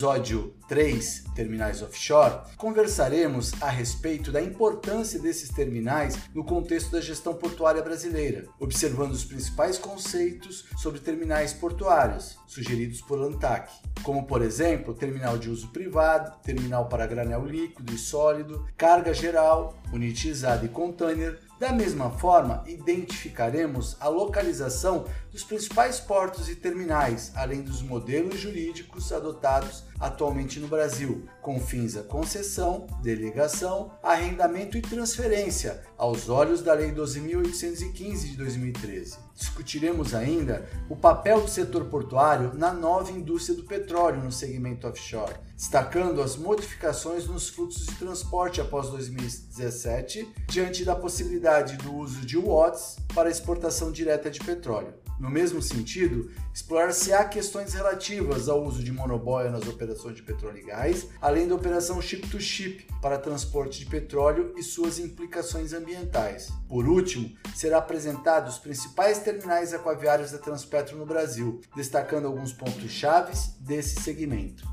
Episódio 0.00 0.54
3, 0.68 1.24
terminais 1.34 1.82
offshore, 1.82 2.52
conversaremos 2.56 3.52
a 3.60 3.68
respeito 3.68 4.30
da 4.30 4.40
importância 4.40 5.18
desses 5.18 5.48
terminais 5.48 6.16
no 6.32 6.44
contexto 6.44 6.92
da 6.92 7.00
gestão 7.00 7.34
portuária 7.34 7.82
brasileira, 7.82 8.46
observando 8.60 9.10
os 9.10 9.24
principais 9.24 9.76
conceitos 9.76 10.66
sobre 10.76 11.00
terminais 11.00 11.52
portuários 11.52 12.38
sugeridos 12.46 13.00
por 13.00 13.20
ANTAC, 13.20 13.72
como 14.04 14.24
por 14.24 14.40
exemplo, 14.40 14.94
terminal 14.94 15.36
de 15.36 15.50
uso 15.50 15.72
privado, 15.72 16.32
terminal 16.44 16.88
para 16.88 17.04
granel 17.04 17.44
líquido 17.44 17.92
e 17.92 17.98
sólido, 17.98 18.68
carga 18.76 19.12
geral, 19.12 19.76
unitizada 19.92 20.64
e 20.64 20.68
container, 20.68 21.40
da 21.58 21.72
mesma 21.72 22.08
forma, 22.12 22.62
identificaremos 22.68 23.96
a 23.98 24.06
localização 24.06 25.06
dos 25.32 25.42
principais 25.42 25.98
portos 25.98 26.48
e 26.48 26.54
terminais, 26.54 27.32
além 27.34 27.62
dos 27.62 27.82
modelos 27.82 28.38
jurídicos 28.38 29.12
adotados 29.12 29.87
atualmente 30.00 30.60
no 30.60 30.68
Brasil, 30.68 31.26
com 31.40 31.58
fins 31.60 31.96
a 31.96 32.02
concessão, 32.02 32.86
delegação, 33.02 33.92
arrendamento 34.02 34.76
e 34.76 34.82
transferência, 34.82 35.82
aos 35.96 36.28
olhos 36.28 36.62
da 36.62 36.72
Lei 36.72 36.92
12.815 36.92 38.30
de 38.30 38.36
2013. 38.36 39.18
Discutiremos 39.34 40.14
ainda 40.14 40.68
o 40.88 40.96
papel 40.96 41.40
do 41.40 41.48
setor 41.48 41.86
portuário 41.86 42.52
na 42.54 42.72
nova 42.72 43.12
indústria 43.12 43.56
do 43.56 43.64
petróleo 43.64 44.22
no 44.22 44.32
segmento 44.32 44.86
offshore, 44.86 45.34
destacando 45.56 46.20
as 46.20 46.36
modificações 46.36 47.26
nos 47.26 47.48
fluxos 47.48 47.86
de 47.86 47.94
transporte 47.94 48.60
após 48.60 48.88
2017, 48.90 50.28
diante 50.48 50.84
da 50.84 50.94
possibilidade 50.94 51.76
do 51.76 51.94
uso 51.94 52.26
de 52.26 52.36
WOTS 52.36 52.96
para 53.14 53.30
exportação 53.30 53.92
direta 53.92 54.30
de 54.30 54.40
petróleo. 54.40 55.07
No 55.18 55.28
mesmo 55.28 55.60
sentido, 55.60 56.30
explorar-se-á 56.54 57.24
questões 57.24 57.74
relativas 57.74 58.48
ao 58.48 58.62
uso 58.62 58.84
de 58.84 58.92
monoboia 58.92 59.50
nas 59.50 59.66
operações 59.66 60.14
de 60.14 60.22
petróleo 60.22 60.58
e 60.58 60.66
gás, 60.66 61.08
além 61.20 61.48
da 61.48 61.56
operação 61.56 62.00
ship-to-ship 62.00 62.86
-ship 62.86 63.00
para 63.00 63.18
transporte 63.18 63.80
de 63.80 63.86
petróleo 63.86 64.54
e 64.56 64.62
suas 64.62 64.98
implicações 65.00 65.72
ambientais. 65.72 66.52
Por 66.68 66.86
último, 66.86 67.36
será 67.54 67.78
apresentado 67.78 68.48
os 68.48 68.58
principais 68.58 69.18
terminais 69.18 69.74
aquaviários 69.74 70.30
da 70.30 70.38
Transpetro 70.38 70.96
no 70.96 71.04
Brasil, 71.04 71.60
destacando 71.74 72.26
alguns 72.26 72.52
pontos 72.52 72.90
chaves 72.90 73.56
desse 73.60 74.00
segmento. 74.00 74.64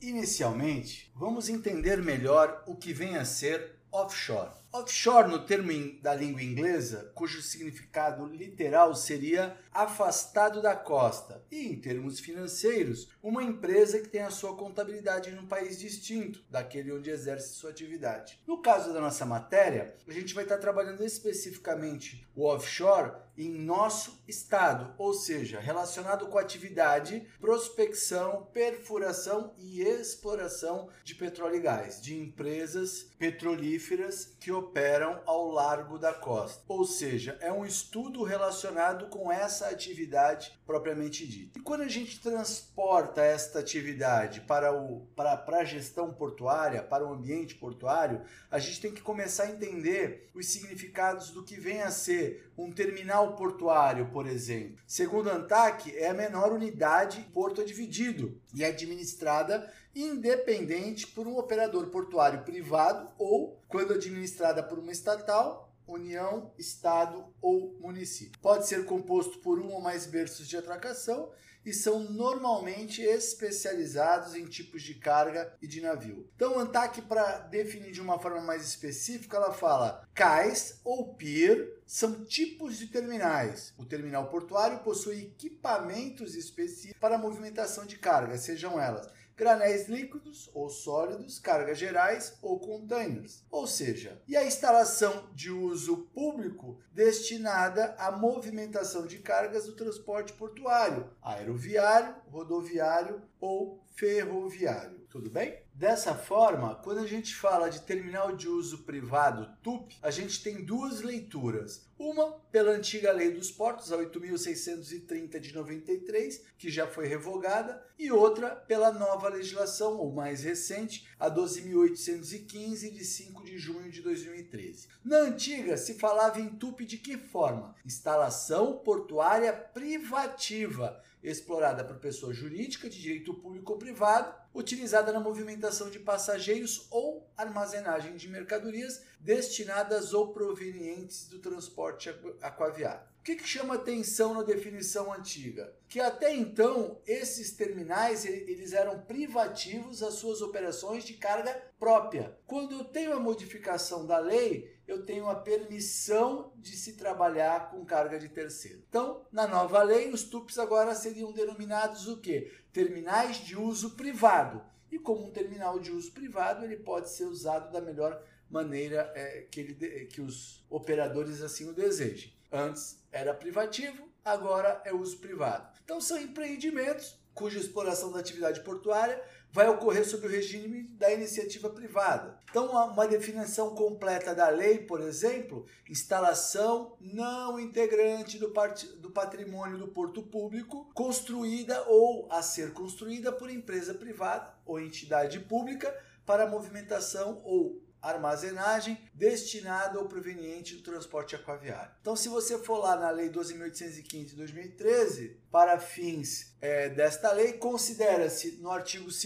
Inicialmente, 0.00 1.12
vamos 1.14 1.48
entender 1.48 2.00
melhor 2.02 2.62
o 2.66 2.74
que 2.74 2.92
vem 2.92 3.16
a 3.16 3.24
ser 3.24 3.76
offshore. 3.92 4.65
Offshore, 4.78 5.28
no 5.28 5.38
termo 5.38 5.66
da 6.02 6.14
língua 6.14 6.42
inglesa, 6.42 7.10
cujo 7.14 7.40
significado 7.40 8.26
literal 8.26 8.94
seria 8.94 9.56
afastado 9.72 10.60
da 10.60 10.76
costa, 10.76 11.42
e 11.50 11.68
em 11.68 11.80
termos 11.80 12.20
financeiros, 12.20 13.08
uma 13.22 13.42
empresa 13.42 13.98
que 13.98 14.08
tem 14.08 14.20
a 14.20 14.30
sua 14.30 14.54
contabilidade 14.54 15.30
em 15.30 15.38
um 15.38 15.46
país 15.46 15.78
distinto 15.78 16.44
daquele 16.50 16.92
onde 16.92 17.08
exerce 17.08 17.54
sua 17.54 17.70
atividade. 17.70 18.38
No 18.46 18.60
caso 18.60 18.92
da 18.92 19.00
nossa 19.00 19.24
matéria, 19.24 19.94
a 20.06 20.12
gente 20.12 20.34
vai 20.34 20.44
estar 20.44 20.58
trabalhando 20.58 21.02
especificamente 21.02 22.26
o 22.36 22.44
offshore 22.44 23.12
em 23.36 23.50
nosso 23.50 24.22
estado, 24.26 24.94
ou 24.98 25.12
seja, 25.12 25.60
relacionado 25.60 26.26
com 26.26 26.38
atividade 26.38 27.26
prospecção, 27.40 28.48
perfuração 28.52 29.52
e 29.58 29.82
exploração 29.82 30.88
de 31.04 31.14
petróleo 31.14 31.56
e 31.56 31.60
gás 31.60 32.00
de 32.00 32.18
empresas 32.18 33.10
petrolíferas 33.18 34.36
que 34.40 34.50
operam 34.50 35.20
ao 35.26 35.50
largo 35.50 35.98
da 35.98 36.12
costa. 36.12 36.62
Ou 36.68 36.84
seja, 36.84 37.36
é 37.40 37.52
um 37.52 37.64
estudo 37.64 38.22
relacionado 38.22 39.06
com 39.08 39.30
essa 39.30 39.68
atividade 39.68 40.58
propriamente 40.66 41.26
dita. 41.26 41.58
E 41.58 41.62
quando 41.62 41.82
a 41.82 41.88
gente 41.88 42.20
transporta 42.20 43.22
esta 43.22 43.58
atividade 43.58 44.40
para, 44.42 44.72
o, 44.72 45.06
para, 45.14 45.36
para 45.36 45.58
a 45.58 45.64
gestão 45.64 46.12
portuária, 46.12 46.82
para 46.82 47.06
o 47.06 47.12
ambiente 47.12 47.54
portuário, 47.54 48.22
a 48.50 48.58
gente 48.58 48.80
tem 48.80 48.92
que 48.92 49.02
começar 49.02 49.44
a 49.44 49.50
entender 49.50 50.30
os 50.34 50.46
significados 50.46 51.30
do 51.30 51.42
que 51.42 51.56
vem 51.56 51.82
a 51.82 51.90
ser 51.90 52.45
um 52.56 52.72
terminal 52.72 53.34
portuário, 53.36 54.10
por 54.10 54.26
exemplo. 54.26 54.78
Segundo 54.86 55.30
a 55.30 55.34
ANTAC, 55.34 55.94
é 55.96 56.08
a 56.08 56.14
menor 56.14 56.52
unidade 56.52 57.20
porto 57.32 57.64
dividido 57.64 58.40
e 58.54 58.64
é 58.64 58.68
administrada 58.68 59.70
independente 59.94 61.06
por 61.06 61.26
um 61.26 61.38
operador 61.38 61.86
portuário 61.86 62.42
privado 62.42 63.08
ou, 63.18 63.60
quando 63.68 63.94
administrada 63.94 64.62
por 64.62 64.78
uma 64.78 64.92
estatal, 64.92 65.72
União, 65.86 66.52
Estado 66.58 67.24
ou 67.40 67.76
município. 67.80 68.38
Pode 68.40 68.66
ser 68.66 68.84
composto 68.84 69.38
por 69.38 69.58
um 69.58 69.72
ou 69.72 69.80
mais 69.80 70.04
berços 70.04 70.48
de 70.48 70.56
atracação 70.56 71.30
e 71.66 71.74
são 71.74 71.98
normalmente 71.98 73.02
especializados 73.02 74.36
em 74.36 74.46
tipos 74.46 74.82
de 74.82 74.94
carga 74.94 75.52
e 75.60 75.66
de 75.66 75.80
navio. 75.80 76.30
Então, 76.36 76.60
ANTAC, 76.60 77.02
para 77.02 77.38
definir 77.40 77.90
de 77.90 78.00
uma 78.00 78.20
forma 78.20 78.40
mais 78.40 78.64
específica, 78.64 79.36
ela 79.36 79.52
fala 79.52 80.08
cais 80.14 80.80
ou 80.84 81.14
pier 81.14 81.76
são 81.84 82.24
tipos 82.24 82.78
de 82.78 82.86
terminais. 82.86 83.74
O 83.76 83.84
terminal 83.84 84.28
portuário 84.28 84.78
possui 84.78 85.22
equipamentos 85.22 86.36
específicos 86.36 87.00
para 87.00 87.16
a 87.16 87.18
movimentação 87.18 87.84
de 87.84 87.98
carga, 87.98 88.38
sejam 88.38 88.80
elas 88.80 89.08
granéis 89.36 89.86
líquidos 89.86 90.50
ou 90.54 90.70
sólidos, 90.70 91.38
cargas 91.38 91.78
gerais 91.78 92.38
ou 92.40 92.58
containers. 92.58 93.44
Ou 93.50 93.66
seja, 93.66 94.20
e 94.26 94.36
a 94.36 94.44
instalação 94.44 95.28
de 95.34 95.50
uso 95.50 96.08
público 96.14 96.78
destinada 96.92 97.94
à 97.98 98.10
movimentação 98.10 99.06
de 99.06 99.18
cargas 99.18 99.66
do 99.66 99.74
transporte 99.74 100.32
portuário, 100.32 101.10
aeroviário, 101.22 102.16
rodoviário 102.30 103.22
ou 103.40 103.84
ferroviário. 103.94 105.00
Tudo 105.10 105.30
bem? 105.30 105.58
Dessa 105.72 106.14
forma, 106.14 106.74
quando 106.76 107.00
a 107.00 107.06
gente 107.06 107.34
fala 107.34 107.70
de 107.70 107.80
terminal 107.80 108.36
de 108.36 108.48
uso 108.48 108.84
privado 108.84 109.50
TUP, 109.62 109.94
a 110.02 110.10
gente 110.10 110.42
tem 110.42 110.64
duas 110.64 111.00
leituras. 111.00 111.86
Uma 111.98 112.32
pela 112.52 112.72
antiga 112.72 113.12
Lei 113.12 113.30
dos 113.30 113.50
Portos, 113.50 113.92
a 113.92 113.96
8.630 113.96 115.38
de 115.38 115.54
93, 115.54 116.42
que 116.58 116.70
já 116.70 116.86
foi 116.86 117.06
revogada, 117.06 117.82
e 117.98 118.12
outra 118.12 118.50
pela 118.50 118.92
nova 118.92 119.28
legislação, 119.28 119.96
ou 119.96 120.12
mais 120.12 120.42
recente, 120.42 121.08
a 121.18 121.30
12.815 121.30 122.92
de 122.92 123.04
5 123.04 123.44
de 123.44 123.56
junho 123.56 123.90
de 123.90 124.02
2013. 124.02 124.88
Na 125.02 125.18
antiga, 125.18 125.76
se 125.78 125.94
falava 125.94 126.40
em 126.40 126.48
TUP 126.48 126.80
de 126.84 126.98
que 126.98 127.16
forma? 127.16 127.74
Instalação 127.84 128.78
portuária 128.78 129.52
privativa 129.52 131.02
explorada 131.30 131.84
por 131.84 131.96
pessoa 131.96 132.32
jurídica 132.32 132.88
de 132.88 133.00
direito 133.00 133.34
público 133.34 133.72
ou 133.72 133.78
privado, 133.78 134.34
utilizada 134.54 135.12
na 135.12 135.20
movimentação 135.20 135.90
de 135.90 135.98
passageiros 135.98 136.86
ou 136.90 137.28
armazenagem 137.36 138.16
de 138.16 138.28
mercadorias 138.28 139.02
destinadas 139.18 140.14
ou 140.14 140.32
provenientes 140.32 141.28
do 141.28 141.40
transporte 141.40 142.08
aquaviário. 142.40 143.06
O 143.20 143.22
que, 143.26 143.34
que 143.34 143.48
chama 143.48 143.74
atenção 143.74 144.34
na 144.34 144.44
definição 144.44 145.12
antiga? 145.12 145.74
Que 145.88 145.98
até 145.98 146.32
então 146.32 147.00
esses 147.04 147.50
terminais 147.50 148.24
eles 148.24 148.72
eram 148.72 149.00
privativos 149.00 150.00
às 150.00 150.14
suas 150.14 150.40
operações 150.40 151.02
de 151.04 151.14
carga 151.14 151.60
própria. 151.76 152.38
Quando 152.46 152.76
eu 152.76 152.84
tenho 152.84 153.12
a 153.12 153.20
modificação 153.20 154.06
da 154.06 154.20
lei, 154.20 154.75
eu 154.86 155.04
tenho 155.04 155.28
a 155.28 155.34
permissão 155.34 156.52
de 156.56 156.76
se 156.76 156.94
trabalhar 156.94 157.70
com 157.70 157.84
carga 157.84 158.18
de 158.18 158.28
terceiro. 158.28 158.82
Então, 158.88 159.22
na 159.32 159.46
nova 159.46 159.82
lei, 159.82 160.10
os 160.10 160.22
TUPs 160.22 160.58
agora 160.58 160.94
seriam 160.94 161.32
denominados 161.32 162.06
o 162.06 162.20
quê? 162.20 162.52
Terminais 162.72 163.38
de 163.38 163.56
uso 163.56 163.96
privado. 163.96 164.62
E 164.90 164.98
como 164.98 165.26
um 165.26 165.32
terminal 165.32 165.78
de 165.80 165.90
uso 165.90 166.12
privado, 166.12 166.64
ele 166.64 166.76
pode 166.76 167.10
ser 167.10 167.24
usado 167.24 167.72
da 167.72 167.80
melhor 167.80 168.22
maneira 168.48 169.12
é, 169.14 169.42
que, 169.50 169.60
ele, 169.60 170.06
que 170.06 170.20
os 170.20 170.64
operadores 170.70 171.42
assim 171.42 171.68
o 171.68 171.72
desejem. 171.72 172.32
Antes 172.50 173.02
era 173.10 173.34
privativo, 173.34 174.08
agora 174.24 174.80
é 174.84 174.94
uso 174.94 175.18
privado. 175.18 175.76
Então 175.84 176.00
são 176.00 176.18
empreendimentos 176.18 177.18
cuja 177.34 177.58
exploração 177.58 178.10
da 178.10 178.18
atividade 178.18 178.60
portuária 178.60 179.22
vai 179.52 179.68
ocorrer 179.68 180.06
sob 180.06 180.26
o 180.26 180.30
regime 180.30 180.82
da 180.98 181.12
iniciativa 181.12 181.70
privada. 181.70 182.38
Então, 182.50 182.70
uma 182.70 183.06
definição 183.06 183.74
completa 183.74 184.34
da 184.34 184.48
lei, 184.48 184.78
por 184.78 185.00
exemplo, 185.00 185.66
instalação 185.88 186.96
não 187.00 187.58
integrante 187.58 188.38
do, 188.38 188.52
do 188.98 189.10
patrimônio 189.10 189.78
do 189.78 189.88
porto 189.88 190.22
público, 190.22 190.90
construída 190.94 191.84
ou 191.86 192.28
a 192.30 192.42
ser 192.42 192.72
construída 192.72 193.32
por 193.32 193.50
empresa 193.50 193.94
privada 193.94 194.54
ou 194.64 194.80
entidade 194.80 195.40
pública 195.40 195.94
para 196.26 196.46
movimentação 196.46 197.40
ou 197.44 197.80
armazenagem 198.00 198.98
destinado 199.12 199.98
ou 199.98 200.06
proveniente 200.06 200.74
do 200.74 200.82
transporte 200.82 201.34
aquaviário. 201.34 201.92
Então, 202.00 202.14
se 202.14 202.28
você 202.28 202.58
for 202.58 202.78
lá 202.78 202.96
na 202.96 203.10
Lei 203.10 203.28
12.815 203.28 204.24
de 204.26 204.36
2013, 204.36 205.36
para 205.50 205.78
fins 205.78 206.54
é, 206.60 206.88
desta 206.88 207.32
lei, 207.32 207.54
considera-se 207.54 208.58
no 208.60 208.70
artigo 208.70 209.06
2 209.06 209.24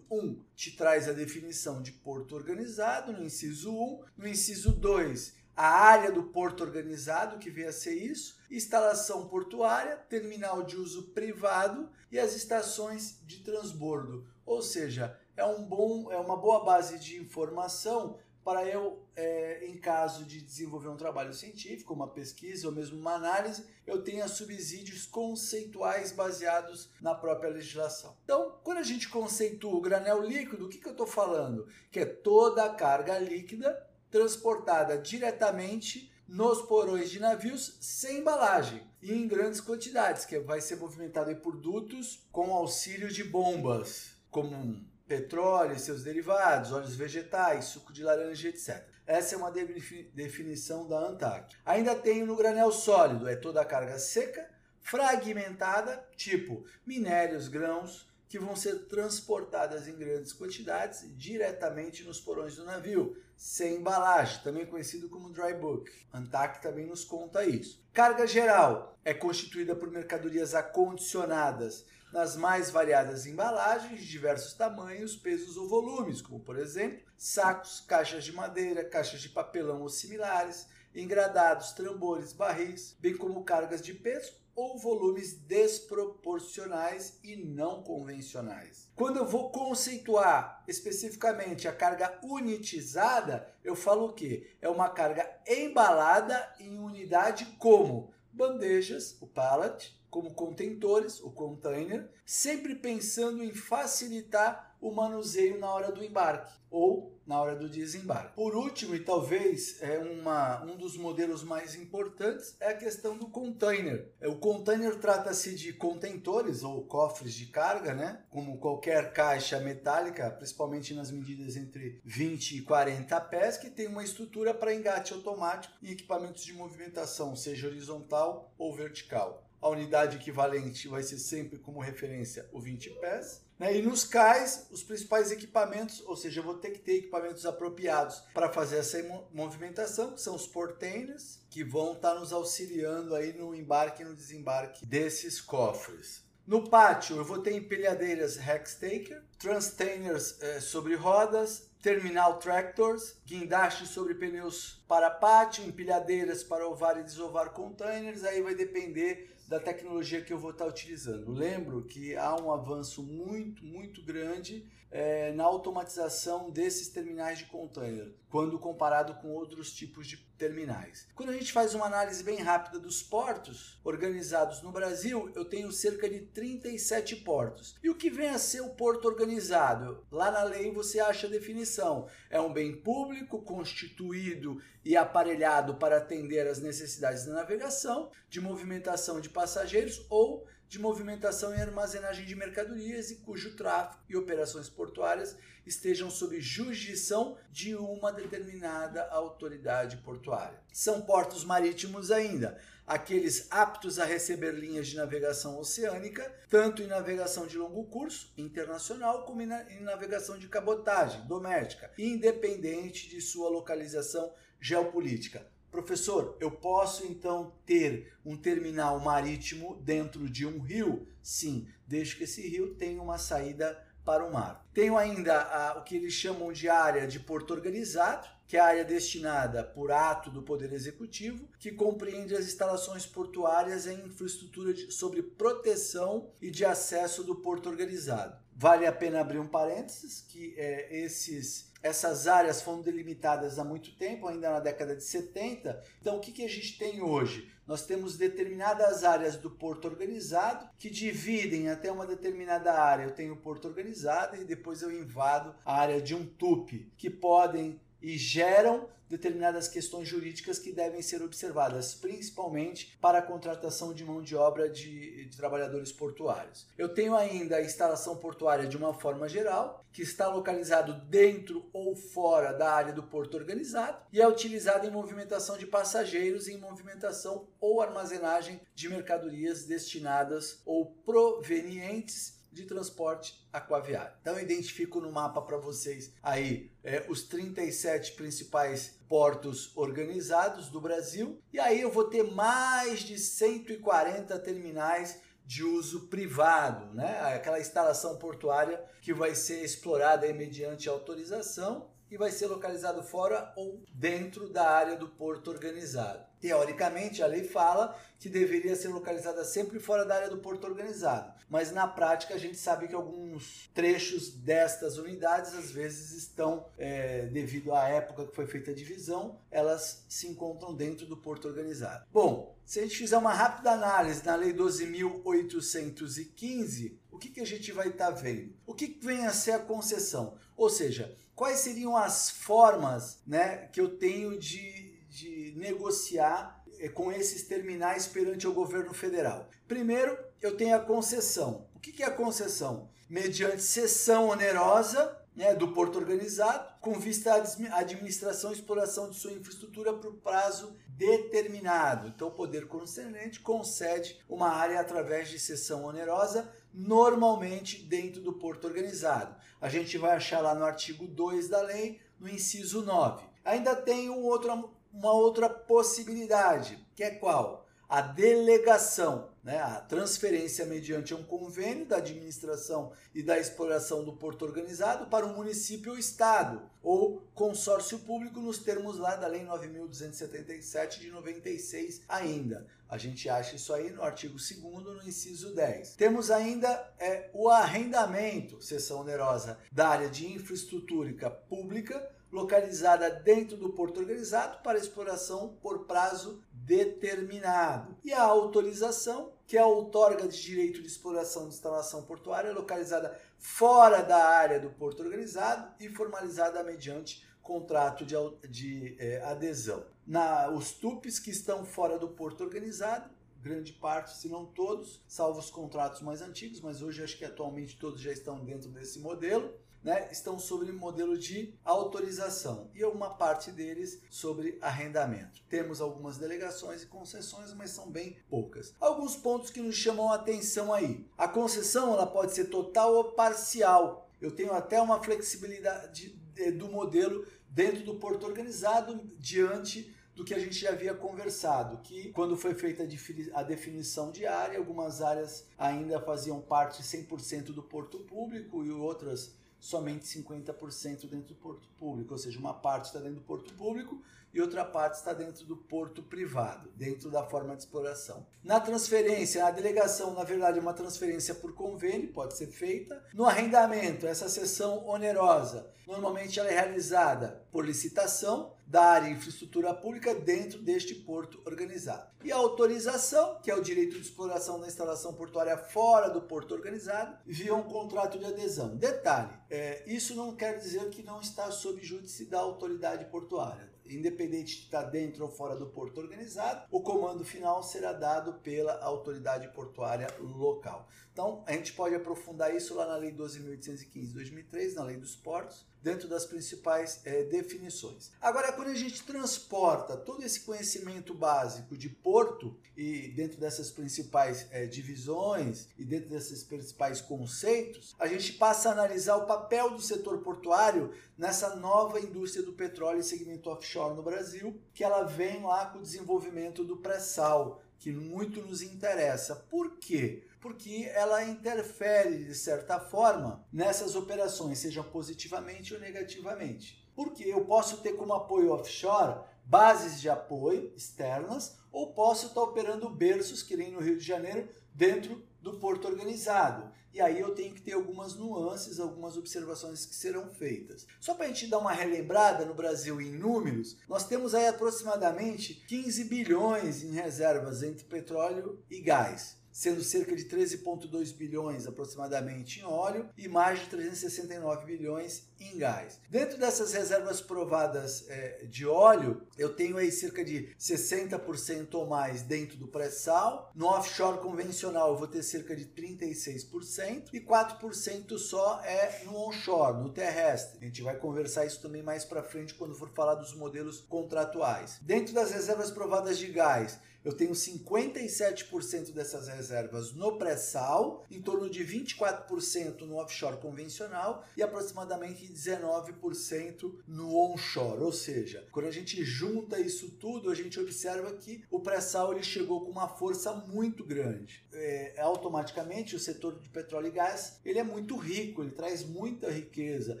1, 0.10 0.42
te 0.54 0.76
traz 0.76 1.08
a 1.08 1.12
definição 1.12 1.82
de 1.82 1.92
porto 1.92 2.34
organizado, 2.34 3.12
no 3.12 3.22
inciso 3.22 3.72
1, 3.72 4.04
no 4.16 4.28
inciso 4.28 4.72
2, 4.72 5.40
a 5.56 5.68
área 5.68 6.10
do 6.10 6.22
porto 6.22 6.62
organizado, 6.62 7.38
que 7.38 7.50
vem 7.50 7.66
a 7.66 7.72
ser 7.72 7.94
isso, 7.94 8.38
instalação 8.50 9.28
portuária, 9.28 9.96
terminal 9.96 10.62
de 10.62 10.76
uso 10.76 11.08
privado 11.08 11.90
e 12.10 12.18
as 12.18 12.34
estações 12.34 13.18
de 13.26 13.40
transbordo. 13.40 14.26
Ou 14.46 14.62
seja, 14.62 15.18
é, 15.40 15.44
um 15.44 15.64
bom, 15.64 16.12
é 16.12 16.18
uma 16.18 16.36
boa 16.36 16.62
base 16.64 16.98
de 16.98 17.16
informação 17.16 18.18
para 18.44 18.66
eu, 18.66 19.06
é, 19.16 19.66
em 19.66 19.78
caso 19.78 20.24
de 20.24 20.40
desenvolver 20.40 20.88
um 20.88 20.96
trabalho 20.96 21.32
científico, 21.32 21.94
uma 21.94 22.08
pesquisa 22.08 22.66
ou 22.68 22.74
mesmo 22.74 22.98
uma 22.98 23.14
análise, 23.14 23.66
eu 23.86 24.02
tenha 24.02 24.26
subsídios 24.28 25.06
conceituais 25.06 26.12
baseados 26.12 26.90
na 27.00 27.14
própria 27.14 27.50
legislação. 27.50 28.16
Então, 28.24 28.58
quando 28.62 28.78
a 28.78 28.82
gente 28.82 29.08
conceitua 29.08 29.74
o 29.74 29.80
granel 29.80 30.22
líquido, 30.22 30.66
o 30.66 30.68
que, 30.68 30.78
que 30.78 30.88
eu 30.88 30.92
estou 30.92 31.06
falando? 31.06 31.66
Que 31.90 32.00
é 32.00 32.06
toda 32.06 32.64
a 32.64 32.74
carga 32.74 33.18
líquida 33.18 33.86
transportada 34.10 34.98
diretamente 34.98 36.10
nos 36.26 36.62
porões 36.62 37.10
de 37.10 37.18
navios 37.18 37.76
sem 37.80 38.18
embalagem 38.18 38.82
e 39.02 39.12
em 39.12 39.26
grandes 39.26 39.60
quantidades, 39.60 40.24
que 40.24 40.38
vai 40.38 40.60
ser 40.60 40.76
movimentado 40.76 41.34
por 41.36 41.56
dutos 41.56 42.26
com 42.30 42.54
auxílio 42.54 43.08
de 43.08 43.24
bombas, 43.24 44.12
como 44.30 44.89
petróleo 45.10 45.74
e 45.74 45.78
seus 45.80 46.04
derivados, 46.04 46.70
óleos 46.70 46.94
vegetais, 46.94 47.64
suco 47.64 47.92
de 47.92 48.04
laranja, 48.04 48.48
etc. 48.48 48.80
Essa 49.04 49.34
é 49.34 49.38
uma 49.38 49.50
definição 49.50 50.86
da 50.86 51.00
ANTAC. 51.00 51.56
Ainda 51.66 51.96
tenho 51.96 52.24
no 52.24 52.36
granel 52.36 52.70
sólido, 52.70 53.28
é 53.28 53.34
toda 53.34 53.60
a 53.60 53.64
carga 53.64 53.98
seca, 53.98 54.48
fragmentada, 54.78 56.00
tipo 56.16 56.64
minérios, 56.86 57.48
grãos, 57.48 58.08
que 58.28 58.38
vão 58.38 58.54
ser 58.54 58.86
transportadas 58.86 59.88
em 59.88 59.96
grandes 59.96 60.32
quantidades 60.32 61.04
diretamente 61.16 62.04
nos 62.04 62.20
porões 62.20 62.54
do 62.54 62.64
navio, 62.64 63.20
sem 63.36 63.78
embalagem, 63.78 64.44
também 64.44 64.64
conhecido 64.64 65.08
como 65.08 65.32
dry 65.32 65.54
book. 65.54 65.90
ANTAC 66.12 66.62
também 66.62 66.86
nos 66.86 67.04
conta 67.04 67.44
isso. 67.44 67.84
Carga 67.92 68.28
geral 68.28 68.96
é 69.04 69.12
constituída 69.12 69.74
por 69.74 69.90
mercadorias 69.90 70.54
acondicionadas 70.54 71.84
nas 72.12 72.36
mais 72.36 72.70
variadas 72.70 73.26
embalagens 73.26 74.00
de 74.00 74.08
diversos 74.08 74.54
tamanhos, 74.54 75.16
pesos 75.16 75.56
ou 75.56 75.68
volumes, 75.68 76.20
como 76.20 76.40
por 76.40 76.58
exemplo, 76.58 77.00
sacos, 77.16 77.80
caixas 77.80 78.24
de 78.24 78.32
madeira, 78.32 78.84
caixas 78.84 79.20
de 79.20 79.28
papelão 79.28 79.82
ou 79.82 79.88
similares, 79.88 80.66
engradados, 80.94 81.72
trambores, 81.72 82.32
barris, 82.32 82.96
bem 83.00 83.16
como 83.16 83.44
cargas 83.44 83.80
de 83.80 83.94
peso 83.94 84.40
ou 84.54 84.76
volumes 84.76 85.34
desproporcionais 85.34 87.18
e 87.22 87.36
não 87.36 87.82
convencionais. 87.82 88.90
Quando 88.94 89.18
eu 89.18 89.26
vou 89.26 89.50
conceituar 89.50 90.62
especificamente 90.66 91.66
a 91.66 91.72
carga 91.72 92.18
unitizada, 92.22 93.48
eu 93.64 93.74
falo 93.74 94.12
que? 94.12 94.54
É 94.60 94.68
uma 94.68 94.90
carga 94.90 95.30
embalada 95.46 96.54
em 96.58 96.78
unidade 96.78 97.46
como 97.58 98.12
bandejas, 98.32 99.16
o 99.20 99.26
pallet, 99.26 99.98
como 100.10 100.34
contentores, 100.34 101.20
o 101.20 101.30
container, 101.30 102.10
sempre 102.26 102.74
pensando 102.74 103.42
em 103.42 103.54
facilitar 103.54 104.76
o 104.80 104.90
manuseio 104.90 105.58
na 105.58 105.72
hora 105.72 105.92
do 105.92 106.02
embarque 106.02 106.52
ou 106.70 107.18
na 107.26 107.40
hora 107.40 107.54
do 107.54 107.68
desembarque. 107.68 108.34
Por 108.34 108.54
último, 108.56 108.94
e 108.94 109.00
talvez 109.00 109.80
é 109.82 109.98
uma, 109.98 110.64
um 110.64 110.76
dos 110.76 110.96
modelos 110.96 111.44
mais 111.44 111.74
importantes, 111.74 112.56
é 112.58 112.68
a 112.68 112.76
questão 112.76 113.16
do 113.16 113.28
container. 113.28 114.12
É, 114.20 114.28
o 114.28 114.36
container 114.36 114.96
trata-se 114.96 115.54
de 115.54 115.72
contentores 115.72 116.62
ou 116.62 116.82
cofres 116.86 117.34
de 117.34 117.46
carga, 117.46 117.94
né? 117.94 118.22
como 118.30 118.58
qualquer 118.58 119.12
caixa 119.12 119.60
metálica, 119.60 120.30
principalmente 120.30 120.94
nas 120.94 121.10
medidas 121.10 121.56
entre 121.56 122.00
20 122.04 122.58
e 122.58 122.62
40 122.62 123.20
pés, 123.22 123.56
que 123.56 123.70
tem 123.70 123.86
uma 123.86 124.02
estrutura 124.02 124.54
para 124.54 124.74
engate 124.74 125.12
automático 125.12 125.76
e 125.82 125.92
equipamentos 125.92 126.44
de 126.44 126.52
movimentação, 126.52 127.36
seja 127.36 127.68
horizontal 127.68 128.52
ou 128.56 128.74
vertical 128.74 129.49
a 129.60 129.68
unidade 129.68 130.16
equivalente 130.16 130.88
vai 130.88 131.02
ser 131.02 131.18
sempre 131.18 131.58
como 131.58 131.80
referência 131.80 132.48
o 132.52 132.60
20 132.60 132.90
pés. 133.00 133.42
Né? 133.58 133.76
E 133.76 133.82
nos 133.82 134.04
cais, 134.04 134.66
os 134.70 134.82
principais 134.82 135.30
equipamentos, 135.30 136.02
ou 136.06 136.16
seja, 136.16 136.40
eu 136.40 136.44
vou 136.44 136.54
ter 136.54 136.70
que 136.70 136.78
ter 136.78 136.94
equipamentos 136.94 137.44
apropriados 137.44 138.20
para 138.32 138.50
fazer 138.50 138.78
essa 138.78 138.98
movimentação, 139.32 140.14
que 140.14 140.22
são 140.22 140.34
os 140.34 140.46
portainers, 140.46 141.40
que 141.50 141.62
vão 141.62 141.92
estar 141.92 142.14
tá 142.14 142.20
nos 142.20 142.32
auxiliando 142.32 143.14
aí 143.14 143.34
no 143.34 143.54
embarque 143.54 144.02
e 144.02 144.06
no 144.06 144.14
desembarque 144.14 144.86
desses 144.86 145.40
cofres. 145.40 146.24
No 146.46 146.68
pátio, 146.68 147.16
eu 147.16 147.24
vou 147.24 147.38
ter 147.38 147.52
empilhadeiras 147.52 148.36
Hextaker, 148.36 149.22
transtainers 149.38 150.40
eh, 150.40 150.60
sobre 150.60 150.96
rodas, 150.96 151.70
terminal 151.82 152.38
tractors, 152.38 153.16
guindastes 153.24 153.90
sobre 153.90 154.14
pneus 154.14 154.82
para 154.88 155.10
pátio, 155.10 155.64
empilhadeiras 155.64 156.42
para 156.42 156.66
ovar 156.68 156.98
e 156.98 157.04
desovar 157.04 157.50
containers, 157.50 158.24
aí 158.24 158.42
vai 158.42 158.54
depender 158.54 159.29
da 159.50 159.58
tecnologia 159.58 160.22
que 160.22 160.32
eu 160.32 160.38
vou 160.38 160.52
estar 160.52 160.64
utilizando. 160.64 161.32
Lembro 161.32 161.82
que 161.82 162.14
há 162.14 162.36
um 162.36 162.52
avanço 162.52 163.02
muito, 163.02 163.64
muito 163.64 164.00
grande 164.00 164.64
é, 164.90 165.32
na 165.32 165.44
automatização 165.44 166.50
desses 166.50 166.88
terminais 166.88 167.38
de 167.38 167.46
container, 167.46 168.12
quando 168.28 168.58
comparado 168.58 169.14
com 169.14 169.28
outros 169.28 169.72
tipos 169.72 170.06
de 170.06 170.16
terminais. 170.36 171.06
Quando 171.14 171.30
a 171.30 171.34
gente 171.34 171.52
faz 171.52 171.74
uma 171.74 171.86
análise 171.86 172.24
bem 172.24 172.38
rápida 172.38 172.78
dos 172.78 173.02
portos 173.02 173.78
organizados 173.84 174.62
no 174.62 174.72
Brasil, 174.72 175.30
eu 175.34 175.44
tenho 175.44 175.70
cerca 175.70 176.08
de 176.08 176.20
37 176.20 177.16
portos. 177.16 177.76
E 177.82 177.90
o 177.90 177.94
que 177.94 178.10
vem 178.10 178.30
a 178.30 178.38
ser 178.38 178.62
o 178.62 178.70
porto 178.70 179.06
organizado? 179.06 180.04
Lá 180.10 180.30
na 180.30 180.42
lei 180.42 180.72
você 180.72 180.98
acha 180.98 181.26
a 181.26 181.30
definição. 181.30 182.08
É 182.30 182.40
um 182.40 182.52
bem 182.52 182.74
público 182.80 183.42
constituído 183.42 184.60
e 184.84 184.96
aparelhado 184.96 185.74
para 185.74 185.98
atender 185.98 186.46
às 186.46 186.58
necessidades 186.58 187.26
da 187.26 187.34
navegação, 187.34 188.10
de 188.28 188.40
movimentação 188.40 189.20
de 189.20 189.28
passageiros 189.28 190.06
ou 190.08 190.46
de 190.70 190.78
movimentação 190.78 191.52
e 191.52 191.60
armazenagem 191.60 192.24
de 192.24 192.36
mercadorias 192.36 193.10
e 193.10 193.16
cujo 193.16 193.56
tráfego 193.56 194.00
e 194.08 194.16
operações 194.16 194.68
portuárias 194.68 195.36
estejam 195.66 196.08
sob 196.08 196.40
jurisdição 196.40 197.36
de 197.50 197.74
uma 197.74 198.12
determinada 198.12 199.02
autoridade 199.08 199.96
portuária. 199.96 200.62
São 200.72 201.02
portos 201.02 201.44
marítimos 201.44 202.12
ainda, 202.12 202.56
aqueles 202.86 203.48
aptos 203.50 203.98
a 203.98 204.04
receber 204.04 204.52
linhas 204.52 204.86
de 204.86 204.94
navegação 204.94 205.58
oceânica, 205.58 206.32
tanto 206.48 206.82
em 206.82 206.86
navegação 206.86 207.48
de 207.48 207.58
longo 207.58 207.84
curso, 207.86 208.32
internacional, 208.36 209.24
como 209.24 209.42
em 209.42 209.80
navegação 209.80 210.38
de 210.38 210.46
cabotagem, 210.46 211.26
doméstica, 211.26 211.90
independente 211.98 213.08
de 213.08 213.20
sua 213.20 213.50
localização 213.50 214.32
geopolítica. 214.60 215.44
Professor, 215.70 216.36
eu 216.40 216.50
posso 216.50 217.06
então 217.06 217.52
ter 217.64 218.12
um 218.24 218.36
terminal 218.36 218.98
marítimo 218.98 219.76
dentro 219.76 220.28
de 220.28 220.44
um 220.44 220.58
rio? 220.60 221.06
Sim, 221.22 221.68
desde 221.86 222.16
que 222.16 222.24
esse 222.24 222.46
rio 222.46 222.74
tenha 222.74 223.00
uma 223.00 223.18
saída 223.18 223.80
para 224.04 224.24
o 224.24 224.32
mar. 224.32 224.66
Tenho 224.74 224.96
ainda 224.96 225.40
a, 225.40 225.78
o 225.78 225.84
que 225.84 225.96
eles 225.96 226.12
chamam 226.12 226.52
de 226.52 226.68
área 226.68 227.06
de 227.06 227.20
porto 227.20 227.52
organizado, 227.52 228.26
que 228.48 228.56
é 228.56 228.60
a 228.60 228.66
área 228.66 228.84
destinada 228.84 229.62
por 229.62 229.92
ato 229.92 230.28
do 230.28 230.42
Poder 230.42 230.72
Executivo, 230.72 231.48
que 231.58 231.70
compreende 231.70 232.34
as 232.34 232.46
instalações 232.46 233.06
portuárias 233.06 233.86
e 233.86 233.92
infraestrutura 233.92 234.74
de, 234.74 234.90
sobre 234.90 235.22
proteção 235.22 236.32
e 236.42 236.50
de 236.50 236.64
acesso 236.64 237.22
do 237.22 237.36
porto 237.36 237.68
organizado. 237.68 238.36
Vale 238.56 238.86
a 238.86 238.92
pena 238.92 239.20
abrir 239.20 239.38
um 239.38 239.46
parênteses 239.46 240.20
que 240.22 240.54
é, 240.58 240.88
esses 241.04 241.69
essas 241.82 242.26
áreas 242.26 242.60
foram 242.60 242.82
delimitadas 242.82 243.58
há 243.58 243.64
muito 243.64 243.94
tempo, 243.96 244.28
ainda 244.28 244.50
na 244.50 244.60
década 244.60 244.94
de 244.94 245.02
70. 245.02 245.82
Então, 246.00 246.16
o 246.16 246.20
que, 246.20 246.32
que 246.32 246.44
a 246.44 246.48
gente 246.48 246.78
tem 246.78 247.02
hoje? 247.02 247.50
Nós 247.66 247.86
temos 247.86 248.16
determinadas 248.16 249.04
áreas 249.04 249.36
do 249.36 249.50
porto 249.50 249.86
organizado 249.86 250.68
que 250.78 250.90
dividem 250.90 251.70
até 251.70 251.90
uma 251.90 252.06
determinada 252.06 252.72
área. 252.72 253.04
Eu 253.04 253.14
tenho 253.14 253.34
o 253.34 253.36
porto 253.36 253.68
organizado 253.68 254.36
e 254.36 254.44
depois 254.44 254.82
eu 254.82 254.92
invado 254.92 255.54
a 255.64 255.74
área 255.74 256.00
de 256.00 256.14
um 256.14 256.26
TUP, 256.26 256.92
que 256.96 257.08
podem 257.08 257.80
e 258.02 258.16
geram 258.16 258.88
determinadas 259.10 259.66
questões 259.66 260.08
jurídicas 260.08 260.58
que 260.58 260.72
devem 260.72 261.02
ser 261.02 261.20
observadas, 261.22 261.94
principalmente 261.94 262.96
para 263.00 263.18
a 263.18 263.22
contratação 263.22 263.92
de 263.92 264.04
mão 264.04 264.22
de 264.22 264.36
obra 264.36 264.70
de, 264.70 265.26
de, 265.26 265.36
trabalhadores 265.36 265.90
portuários. 265.90 266.66
Eu 266.78 266.88
tenho 266.88 267.16
ainda 267.16 267.56
a 267.56 267.62
instalação 267.62 268.16
portuária 268.16 268.66
de 268.66 268.76
uma 268.76 268.94
forma 268.94 269.28
geral, 269.28 269.84
que 269.92 270.02
está 270.02 270.28
localizado 270.28 270.94
dentro 271.08 271.68
ou 271.72 271.96
fora 271.96 272.52
da 272.52 272.72
área 272.72 272.92
do 272.92 273.02
porto 273.02 273.36
organizado 273.36 273.98
e 274.12 274.20
é 274.20 274.28
utilizada 274.28 274.86
em 274.86 274.90
movimentação 274.90 275.58
de 275.58 275.66
passageiros 275.66 276.46
em 276.46 276.58
movimentação 276.58 277.48
ou 277.60 277.82
armazenagem 277.82 278.60
de 278.74 278.88
mercadorias 278.88 279.64
destinadas 279.64 280.62
ou 280.64 280.86
provenientes 281.04 282.39
de 282.52 282.64
transporte 282.64 283.46
aquaviário. 283.52 284.12
Então 284.20 284.34
eu 284.34 284.42
identifico 284.42 285.00
no 285.00 285.10
mapa 285.10 285.40
para 285.42 285.56
vocês 285.56 286.12
aí 286.22 286.70
é, 286.82 287.04
os 287.08 287.22
37 287.22 288.12
principais 288.12 288.98
portos 289.08 289.76
organizados 289.76 290.68
do 290.68 290.80
Brasil 290.80 291.40
e 291.52 291.58
aí 291.58 291.80
eu 291.80 291.90
vou 291.90 292.04
ter 292.04 292.22
mais 292.22 293.00
de 293.00 293.18
140 293.18 294.38
terminais 294.38 295.20
de 295.50 295.64
uso 295.64 296.06
privado, 296.06 296.94
né? 296.94 297.34
Aquela 297.34 297.58
instalação 297.58 298.16
portuária 298.18 298.80
que 299.02 299.12
vai 299.12 299.34
ser 299.34 299.64
explorada 299.64 300.32
mediante 300.32 300.88
autorização 300.88 301.89
e 302.10 302.16
vai 302.16 302.30
ser 302.30 302.46
localizado 302.46 303.02
fora 303.02 303.52
ou 303.56 303.82
dentro 303.92 304.48
da 304.48 304.68
área 304.68 304.96
do 304.96 305.08
porto 305.08 305.50
organizado. 305.50 306.30
Teoricamente, 306.40 307.22
a 307.22 307.26
lei 307.26 307.44
fala 307.44 307.94
que 308.18 308.28
deveria 308.28 308.74
ser 308.74 308.88
localizada 308.88 309.44
sempre 309.44 309.78
fora 309.78 310.06
da 310.06 310.14
área 310.14 310.30
do 310.30 310.38
porto 310.38 310.66
organizado, 310.66 311.34
mas 311.50 311.70
na 311.70 311.86
prática 311.86 312.34
a 312.34 312.38
gente 312.38 312.56
sabe 312.56 312.88
que 312.88 312.94
alguns 312.94 313.68
trechos 313.74 314.30
destas 314.30 314.96
unidades 314.96 315.54
às 315.54 315.70
vezes 315.70 316.12
estão, 316.12 316.66
é, 316.78 317.26
devido 317.26 317.74
à 317.74 317.86
época 317.88 318.26
que 318.26 318.34
foi 318.34 318.46
feita 318.46 318.70
a 318.70 318.74
divisão, 318.74 319.38
elas 319.50 320.06
se 320.08 320.28
encontram 320.28 320.74
dentro 320.74 321.04
do 321.04 321.16
porto 321.16 321.46
organizado. 321.46 322.06
Bom, 322.10 322.56
se 322.64 322.80
a 322.80 322.84
gente 322.84 322.96
fizer 322.96 323.18
uma 323.18 323.34
rápida 323.34 323.72
análise 323.72 324.24
na 324.24 324.34
Lei 324.34 324.54
12.815, 324.54 326.94
o 327.10 327.18
que, 327.18 327.28
que 327.28 327.40
a 327.40 327.46
gente 327.46 327.70
vai 327.72 327.88
estar 327.88 328.06
tá 328.06 328.12
vendo? 328.12 328.54
O 328.66 328.72
que 328.72 328.98
vem 329.02 329.26
a 329.26 329.32
ser 329.32 329.52
a 329.52 329.58
concessão? 329.58 330.38
Ou 330.56 330.70
seja, 330.70 331.14
quais 331.40 331.60
seriam 331.60 331.96
as 331.96 332.28
formas 332.28 333.22
né, 333.26 333.66
que 333.72 333.80
eu 333.80 333.96
tenho 333.96 334.38
de, 334.38 335.00
de 335.08 335.54
negociar 335.56 336.62
eh, 336.78 336.86
com 336.90 337.10
esses 337.10 337.44
terminais 337.44 338.06
perante 338.06 338.46
o 338.46 338.52
governo 338.52 338.92
federal? 338.92 339.48
Primeiro, 339.66 340.18
eu 340.42 340.54
tenho 340.54 340.76
a 340.76 340.80
concessão. 340.80 341.66
O 341.74 341.80
que 341.80 342.02
é 342.02 342.06
a 342.06 342.10
concessão? 342.10 342.90
Mediante 343.08 343.62
cessão 343.62 344.28
onerosa 344.28 345.18
né, 345.34 345.54
do 345.54 345.72
porto 345.72 345.98
organizado, 345.98 346.68
com 346.78 347.00
vista 347.00 347.32
à 347.32 347.78
administração 347.78 348.50
e 348.50 348.56
exploração 348.56 349.08
de 349.08 349.16
sua 349.16 349.32
infraestrutura 349.32 349.94
para 349.94 350.10
o 350.10 350.18
prazo 350.18 350.76
determinado. 350.88 352.08
Então, 352.08 352.28
o 352.28 352.32
poder 352.32 352.68
concedente 352.68 353.40
concede 353.40 354.20
uma 354.28 354.50
área 354.50 354.78
através 354.78 355.30
de 355.30 355.38
cessão 355.38 355.84
onerosa, 355.84 356.52
normalmente 356.72 357.82
dentro 357.82 358.20
do 358.20 358.32
porto 358.32 358.66
organizado. 358.66 359.34
A 359.60 359.68
gente 359.68 359.98
vai 359.98 360.12
achar 360.12 360.40
lá 360.40 360.54
no 360.54 360.64
artigo 360.64 361.06
2 361.06 361.48
da 361.48 361.62
lei, 361.62 362.00
no 362.18 362.28
inciso 362.28 362.82
9. 362.82 363.24
Ainda 363.44 363.74
tem 363.74 364.10
um 364.10 364.22
outro, 364.24 364.70
uma 364.92 365.12
outra 365.12 365.48
possibilidade, 365.48 366.78
que 366.94 367.02
é 367.02 367.10
qual? 367.10 367.66
A 367.88 368.00
delegação, 368.00 369.29
né, 369.42 369.58
a 369.58 369.80
transferência 369.80 370.66
mediante 370.66 371.14
um 371.14 371.22
convênio 371.22 371.86
da 371.86 371.96
administração 371.96 372.92
e 373.14 373.22
da 373.22 373.38
exploração 373.38 374.04
do 374.04 374.12
porto 374.12 374.44
organizado 374.44 375.06
para 375.06 375.26
o 375.26 375.34
município 375.34 375.92
ou 375.92 375.98
estado, 375.98 376.62
ou 376.82 377.22
consórcio 377.34 377.98
público 378.00 378.40
nos 378.40 378.58
termos 378.58 378.98
lá 378.98 379.16
da 379.16 379.26
Lei 379.26 379.44
9.277 379.44 380.98
de 381.00 381.10
96 381.10 382.02
ainda. 382.08 382.66
A 382.88 382.98
gente 382.98 383.28
acha 383.28 383.54
isso 383.54 383.72
aí 383.72 383.90
no 383.90 384.02
artigo 384.02 384.34
2 384.34 384.60
no 384.84 385.08
inciso 385.08 385.54
10. 385.54 385.94
Temos 385.94 386.30
ainda 386.30 386.68
é, 386.98 387.30
o 387.32 387.48
arrendamento, 387.48 388.60
seção 388.60 389.00
onerosa, 389.00 389.58
da 389.70 389.88
área 389.88 390.08
de 390.08 390.26
infraestrutura 390.26 391.30
pública, 391.30 392.10
localizada 392.32 393.10
dentro 393.10 393.56
do 393.56 393.70
porto 393.70 394.00
organizado 394.00 394.62
para 394.62 394.78
exploração 394.78 395.56
por 395.62 395.86
prazo 395.86 396.42
determinado. 396.70 397.96
E 398.04 398.12
a 398.12 398.22
autorização, 398.22 399.32
que 399.44 399.56
é 399.56 399.60
a 399.60 399.66
outorga 399.66 400.28
de 400.28 400.40
direito 400.40 400.80
de 400.80 400.86
exploração 400.86 401.48
de 401.48 401.54
instalação 401.54 402.04
portuária 402.04 402.52
localizada 402.52 403.18
fora 403.36 404.02
da 404.02 404.24
área 404.24 404.60
do 404.60 404.70
porto 404.70 405.02
organizado 405.02 405.74
e 405.80 405.88
formalizada 405.88 406.62
mediante 406.62 407.26
contrato 407.42 408.04
de, 408.04 408.14
de 408.48 408.96
é, 409.00 409.20
adesão. 409.24 409.84
Na, 410.06 410.48
os 410.48 410.70
TUPs 410.70 411.18
que 411.18 411.30
estão 411.30 411.64
fora 411.64 411.98
do 411.98 412.06
porto 412.06 412.44
organizado, 412.44 413.10
grande 413.42 413.72
parte, 413.72 414.16
se 414.16 414.28
não 414.28 414.46
todos, 414.46 415.02
salvo 415.08 415.40
os 415.40 415.50
contratos 415.50 416.00
mais 416.02 416.22
antigos, 416.22 416.60
mas 416.60 416.82
hoje 416.82 417.02
acho 417.02 417.18
que 417.18 417.24
atualmente 417.24 417.76
todos 417.78 418.00
já 418.00 418.12
estão 418.12 418.44
dentro 418.44 418.70
desse 418.70 419.00
modelo 419.00 419.52
né, 419.82 420.08
estão 420.10 420.38
sobre 420.38 420.72
modelo 420.72 421.16
de 421.16 421.54
autorização 421.64 422.70
e 422.74 422.84
uma 422.84 423.10
parte 423.10 423.50
deles 423.50 424.00
sobre 424.10 424.58
arrendamento. 424.60 425.42
Temos 425.48 425.80
algumas 425.80 426.18
delegações 426.18 426.82
e 426.82 426.86
concessões, 426.86 427.52
mas 427.54 427.70
são 427.70 427.90
bem 427.90 428.16
poucas. 428.28 428.74
Alguns 428.80 429.16
pontos 429.16 429.50
que 429.50 429.60
nos 429.60 429.74
chamam 429.74 430.10
a 430.10 430.16
atenção 430.16 430.72
aí. 430.72 431.06
A 431.16 431.28
concessão 431.28 431.92
ela 431.92 432.06
pode 432.06 432.34
ser 432.34 432.46
total 432.46 432.94
ou 432.94 433.12
parcial. 433.12 434.08
Eu 434.20 434.30
tenho 434.30 434.52
até 434.52 434.80
uma 434.80 435.02
flexibilidade 435.02 436.18
do 436.56 436.68
modelo 436.68 437.26
dentro 437.48 437.84
do 437.84 437.96
porto 437.96 438.26
organizado 438.26 439.00
diante 439.18 439.94
do 440.14 440.24
que 440.24 440.34
a 440.34 440.38
gente 440.38 440.58
já 440.58 440.70
havia 440.70 440.92
conversado, 440.92 441.78
que 441.82 442.12
quando 442.12 442.36
foi 442.36 442.54
feita 442.54 442.86
a 443.32 443.42
definição 443.42 444.10
de 444.10 444.26
área, 444.26 444.58
algumas 444.58 445.00
áreas 445.00 445.46
ainda 445.56 445.98
faziam 445.98 446.40
parte 446.42 446.82
100% 446.82 447.52
do 447.52 447.62
porto 447.62 448.00
público 448.00 448.62
e 448.62 448.70
outras 448.70 449.34
somente 449.60 450.06
50% 450.06 451.08
dentro 451.08 451.28
do 451.28 451.34
porto 451.34 451.68
público, 451.78 452.14
ou 452.14 452.18
seja, 452.18 452.38
uma 452.38 452.54
parte 452.54 452.86
está 452.86 452.98
dentro 452.98 453.16
do 453.16 453.22
porto 453.22 453.52
público 453.54 454.02
e 454.32 454.40
outra 454.40 454.64
parte 454.64 454.94
está 454.94 455.12
dentro 455.12 455.44
do 455.44 455.56
porto 455.56 456.02
privado, 456.02 456.70
dentro 456.76 457.10
da 457.10 457.24
forma 457.24 457.54
de 457.54 457.62
exploração. 457.62 458.26
Na 458.42 458.60
transferência, 458.60 459.44
a 459.44 459.50
delegação, 459.50 460.14
na 460.14 460.24
verdade, 460.24 460.58
é 460.58 460.62
uma 460.62 460.72
transferência 460.72 461.34
por 461.34 461.52
convênio, 461.52 462.12
pode 462.12 462.36
ser 462.36 462.46
feita. 462.46 463.04
No 463.12 463.24
arrendamento, 463.24 464.06
essa 464.06 464.28
sessão 464.28 464.86
onerosa, 464.86 465.68
normalmente 465.86 466.38
ela 466.38 466.48
é 466.48 466.54
realizada 466.54 467.44
por 467.50 467.66
licitação 467.66 468.52
da 468.70 468.82
área 468.84 469.10
infraestrutura 469.10 469.74
pública 469.74 470.14
dentro 470.14 470.62
deste 470.62 470.94
porto 470.94 471.42
organizado. 471.44 472.08
E 472.22 472.30
a 472.30 472.36
autorização, 472.36 473.40
que 473.42 473.50
é 473.50 473.54
o 473.56 473.60
direito 473.60 473.96
de 473.96 474.02
exploração 474.02 474.60
da 474.60 474.68
instalação 474.68 475.12
portuária 475.12 475.58
fora 475.58 476.08
do 476.08 476.20
porto 476.22 476.54
organizado, 476.54 477.18
via 477.26 477.52
um 477.52 477.64
contrato 477.64 478.16
de 478.16 478.26
adesão. 478.26 478.76
Detalhe, 478.76 479.32
é, 479.50 479.82
isso 479.88 480.14
não 480.14 480.36
quer 480.36 480.56
dizer 480.56 480.88
que 480.90 481.02
não 481.02 481.20
está 481.20 481.50
sob 481.50 481.82
júdice 481.82 482.26
da 482.26 482.38
autoridade 482.38 483.06
portuária 483.06 483.68
independente 483.96 484.56
de 484.56 484.62
estar 484.62 484.84
dentro 484.84 485.24
ou 485.24 485.30
fora 485.30 485.56
do 485.56 485.66
porto 485.66 485.98
organizado, 485.98 486.64
o 486.70 486.80
comando 486.80 487.24
final 487.24 487.60
será 487.60 487.92
dado 487.92 488.34
pela 488.34 488.80
autoridade 488.84 489.48
portuária 489.48 490.06
local. 490.20 490.88
Então, 491.20 491.44
a 491.46 491.52
gente 491.52 491.74
pode 491.74 491.94
aprofundar 491.94 492.56
isso 492.56 492.74
lá 492.74 492.86
na 492.86 492.96
Lei 492.96 493.12
12.815 493.12 494.06
de 494.06 494.14
2003, 494.14 494.74
na 494.74 494.84
Lei 494.84 494.96
dos 494.96 495.14
Portos, 495.14 495.66
dentro 495.82 496.08
das 496.08 496.24
principais 496.24 497.02
é, 497.04 497.24
definições. 497.24 498.10
Agora, 498.22 498.50
quando 498.52 498.68
a 498.68 498.74
gente 498.74 499.02
transporta 499.02 499.98
todo 499.98 500.24
esse 500.24 500.40
conhecimento 500.40 501.12
básico 501.12 501.76
de 501.76 501.90
porto 501.90 502.56
e 502.74 503.08
dentro 503.08 503.38
dessas 503.38 503.70
principais 503.70 504.46
é, 504.50 504.64
divisões 504.64 505.68
e 505.76 505.84
dentro 505.84 506.08
desses 506.08 506.42
principais 506.42 507.02
conceitos, 507.02 507.94
a 507.98 508.06
gente 508.06 508.32
passa 508.32 508.70
a 508.70 508.72
analisar 508.72 509.16
o 509.16 509.26
papel 509.26 509.72
do 509.72 509.82
setor 509.82 510.22
portuário 510.22 510.90
nessa 511.18 511.54
nova 511.56 512.00
indústria 512.00 512.42
do 512.42 512.54
petróleo 512.54 513.00
e 513.00 513.04
segmento 513.04 513.50
offshore 513.50 513.94
no 513.94 514.02
Brasil, 514.02 514.58
que 514.72 514.82
ela 514.82 515.02
vem 515.02 515.42
lá 515.42 515.66
com 515.66 515.80
o 515.80 515.82
desenvolvimento 515.82 516.64
do 516.64 516.78
pré-sal, 516.78 517.60
que 517.80 517.90
muito 517.90 518.42
nos 518.42 518.60
interessa. 518.60 519.34
Por 519.34 519.78
quê? 519.78 520.28
Porque 520.38 520.88
ela 520.94 521.24
interfere, 521.24 522.24
de 522.24 522.34
certa 522.34 522.78
forma, 522.78 523.44
nessas 523.50 523.96
operações, 523.96 524.58
seja 524.58 524.84
positivamente 524.84 525.74
ou 525.74 525.80
negativamente. 525.80 526.86
Porque 526.94 527.24
eu 527.24 527.44
posso 527.46 527.78
ter 527.78 527.94
como 527.94 528.12
apoio 528.12 528.52
offshore 528.52 529.20
bases 529.44 530.00
de 530.00 530.08
apoio 530.08 530.72
externas 530.76 531.58
ou 531.72 531.92
posso 531.94 532.26
estar 532.26 532.42
operando 532.42 532.88
berços, 532.90 533.42
que 533.42 533.56
nem 533.56 533.72
no 533.72 533.80
Rio 533.80 533.96
de 533.96 534.04
Janeiro, 534.04 534.48
dentro 534.74 535.22
do 535.42 535.58
porto 535.58 535.88
organizado. 535.88 536.70
E 536.92 537.00
aí 537.00 537.20
eu 537.20 537.34
tenho 537.34 537.54
que 537.54 537.62
ter 537.62 537.74
algumas 537.74 538.14
nuances, 538.14 538.80
algumas 538.80 539.16
observações 539.16 539.86
que 539.86 539.94
serão 539.94 540.28
feitas. 540.28 540.86
Só 541.00 541.14
para 541.14 541.26
a 541.26 541.28
gente 541.28 541.46
dar 541.46 541.58
uma 541.58 541.72
relembrada 541.72 542.44
no 542.44 542.54
Brasil 542.54 543.00
em 543.00 543.12
números, 543.12 543.76
nós 543.88 544.06
temos 544.06 544.34
aí 544.34 544.48
aproximadamente 544.48 545.54
15 545.68 546.04
bilhões 546.04 546.82
em 546.82 546.90
reservas 546.90 547.62
entre 547.62 547.84
petróleo 547.84 548.62
e 548.68 548.80
gás 548.80 549.39
sendo 549.52 549.82
cerca 549.82 550.14
de 550.14 550.24
13,2 550.24 551.14
bilhões 551.14 551.66
aproximadamente 551.66 552.60
em 552.60 552.64
óleo 552.64 553.08
e 553.16 553.28
mais 553.28 553.60
de 553.60 553.66
369 553.66 554.66
bilhões 554.66 555.28
em 555.40 555.56
gás. 555.56 555.98
Dentro 556.08 556.38
dessas 556.38 556.72
reservas 556.72 557.20
provadas 557.20 558.04
é, 558.08 558.44
de 558.44 558.66
óleo, 558.66 559.22
eu 559.38 559.54
tenho 559.54 559.78
aí 559.78 559.90
cerca 559.90 560.24
de 560.24 560.54
60% 560.58 561.74
ou 561.74 561.86
mais 561.86 562.22
dentro 562.22 562.58
do 562.58 562.68
pré-sal. 562.68 563.50
No 563.54 563.66
offshore 563.66 564.18
convencional, 564.18 564.90
eu 564.90 564.96
vou 564.96 565.08
ter 565.08 565.22
cerca 565.22 565.56
de 565.56 565.64
36% 565.66 567.08
e 567.12 567.20
4% 567.20 568.18
só 568.18 568.60
é 568.62 569.02
no 569.04 569.16
onshore, 569.16 569.78
no 569.78 569.90
terrestre. 569.90 570.58
A 570.60 570.64
gente 570.66 570.82
vai 570.82 570.96
conversar 570.96 571.46
isso 571.46 571.60
também 571.60 571.82
mais 571.82 572.04
para 572.04 572.22
frente 572.22 572.54
quando 572.54 572.74
for 572.74 572.90
falar 572.90 573.14
dos 573.14 573.34
modelos 573.34 573.80
contratuais. 573.80 574.78
Dentro 574.82 575.14
das 575.14 575.30
reservas 575.32 575.70
provadas 575.70 576.18
de 576.18 576.26
gás, 576.26 576.78
eu 577.04 577.12
tenho 577.12 577.32
57% 577.32 578.92
dessas 578.92 579.28
reservas 579.28 579.92
no 579.92 580.18
pré-sal, 580.18 581.04
em 581.10 581.20
torno 581.20 581.48
de 581.48 581.64
24% 581.64 582.82
no 582.82 582.96
offshore 582.96 583.38
convencional 583.38 584.24
e 584.36 584.42
aproximadamente 584.42 585.26
19% 585.26 586.72
no 586.86 587.16
onshore. 587.16 587.82
Ou 587.82 587.92
seja, 587.92 588.46
quando 588.52 588.66
a 588.66 588.70
gente 588.70 589.02
junta 589.04 589.60
isso 589.60 589.90
tudo, 589.92 590.30
a 590.30 590.34
gente 590.34 590.58
observa 590.60 591.12
que 591.12 591.42
o 591.50 591.60
pré-sal 591.60 592.12
ele 592.12 592.22
chegou 592.22 592.64
com 592.64 592.70
uma 592.70 592.88
força 592.88 593.32
muito 593.32 593.84
grande. 593.84 594.44
É, 594.52 594.94
automaticamente 594.98 595.96
o 595.96 595.98
setor 595.98 596.38
de 596.38 596.48
petróleo 596.48 596.88
e 596.88 596.90
gás 596.90 597.40
ele 597.44 597.58
é 597.58 597.64
muito 597.64 597.96
rico, 597.96 598.42
ele 598.42 598.50
traz 598.50 598.84
muita 598.84 599.30
riqueza, 599.30 600.00